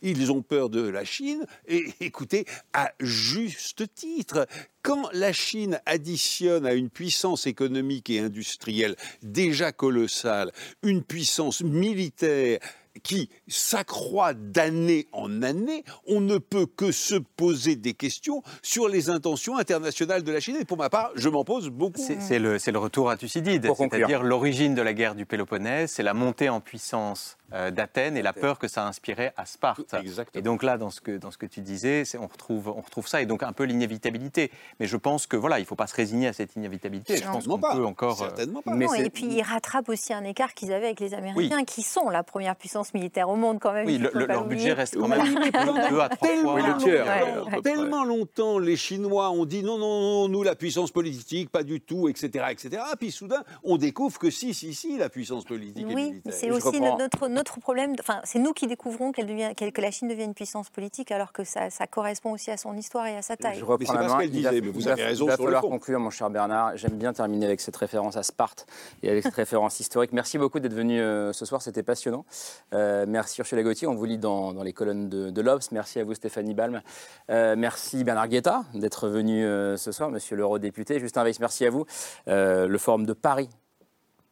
[0.01, 4.47] ils ont peur de la Chine, et écoutez, à juste titre,
[4.81, 10.51] quand la Chine additionne à une puissance économique et industrielle déjà colossale,
[10.83, 12.59] une puissance militaire
[13.03, 19.09] qui s'accroît d'année en année, on ne peut que se poser des questions sur les
[19.09, 20.57] intentions internationales de la Chine.
[20.59, 22.01] Et pour ma part, je m'en pose beaucoup.
[22.19, 26.13] C'est le, le, retour à Thucydide, c'est-à-dire l'origine de la guerre du Péloponnèse, c'est la
[26.13, 29.95] montée en puissance d'Athènes et la peur que ça inspirait à Sparte.
[30.33, 33.07] Et donc là, dans ce que, dans ce que tu disais, on retrouve, on retrouve
[33.07, 34.51] ça, et donc un peu l'inévitabilité.
[34.79, 37.17] Mais je pense que voilà, il ne faut pas se résigner à cette inévitabilité.
[37.17, 38.21] Je pense qu'on peut encore...
[38.21, 38.73] Euh, Certainement pas.
[38.73, 42.09] Mais et puis ils rattrapent aussi un écart qu'ils avaient avec les Américains, qui sont
[42.09, 43.85] la première puissance militaire au monde quand même.
[43.85, 47.61] Oui, leur budget reste quand même deux à trois fois le tiers.
[47.63, 51.81] Tellement longtemps, les Chinois ont dit non, non, non, nous, la puissance politique, pas du
[51.81, 52.81] tout, etc., etc.
[52.99, 55.85] Puis soudain, on découvre que si, si, si, la puissance politique.
[55.89, 57.95] Oui, c'est aussi notre, notre problème.
[57.99, 61.31] Enfin, c'est nous qui découvrons qu'elle devient, que la Chine devient une puissance politique, alors
[61.31, 63.57] que ça, ça, correspond aussi à son histoire et à sa taille.
[63.59, 64.27] Je reprends mais la main.
[64.27, 66.75] Disait, mais vous avez raison il va falloir conclure, mon cher Bernard.
[66.75, 68.65] J'aime bien terminer avec cette référence à Sparte
[69.03, 70.11] et avec cette référence historique.
[70.11, 72.25] Merci beaucoup d'être venu euh, ce soir, c'était passionnant.
[72.73, 75.71] Euh, merci Ursula Gauthier, on vous lit dans, dans les colonnes de, de l'Obs.
[75.71, 76.81] Merci à vous Stéphanie Balm.
[77.29, 80.99] Euh, merci Bernard Guetta d'être venu euh, ce soir, monsieur l'eurodéputé.
[80.99, 81.85] Justin Weiss, merci à vous.
[82.27, 83.49] Euh, le Forum de Paris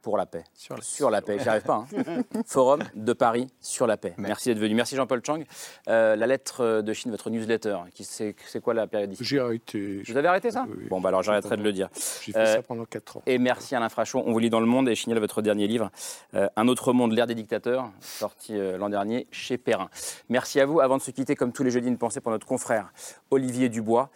[0.05, 0.43] pour la paix.
[0.53, 1.87] Sur la, sur la paix, j'y arrive pas.
[1.91, 2.21] Hein.
[2.45, 4.13] Forum de Paris sur la paix.
[4.19, 4.75] Merci, d'être venu.
[4.75, 5.39] Merci Jean-Paul Chang.
[5.89, 10.03] Euh, la lettre de Chine, votre newsletter, c'est quoi la période J'ai arrêté.
[10.07, 10.67] Vous avez arrêté ça?
[10.91, 11.89] Bon, bah alors j'arrêterai de le dire.
[12.21, 13.23] J'ai fait ça euh, pendant 4 ans.
[13.25, 14.23] Et merci Alain Frachon.
[14.27, 15.89] On vous lit dans Le Monde et Chinel, votre dernier livre,
[16.35, 19.89] euh, Un autre monde, l'ère des dictateurs, sorti l'an dernier chez Perrin.
[20.29, 20.81] Merci à vous.
[20.81, 22.93] Avant de se quitter, comme tous les jeudis, une pensée pour notre confrère
[23.31, 24.11] Olivier Dubois.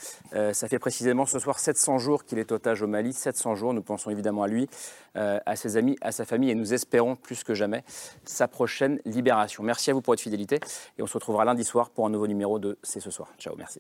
[0.53, 3.11] ça fait précisément ce soir 700 jours qu'il est otage au Mali.
[3.11, 4.69] 700 jours, nous pensons évidemment à lui,
[5.15, 7.84] à ses à sa famille, et nous espérons plus que jamais
[8.23, 9.63] sa prochaine libération.
[9.63, 10.59] Merci à vous pour votre fidélité,
[10.97, 13.30] et on se retrouvera lundi soir pour un nouveau numéro de C'est ce soir.
[13.38, 13.80] Ciao, merci.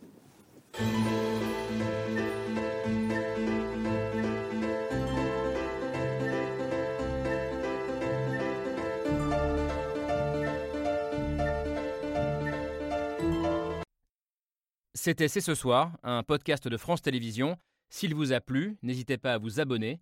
[15.01, 17.55] C'était C'est ce soir, un podcast de France Télévisions.
[17.89, 20.01] S'il vous a plu, n'hésitez pas à vous abonner.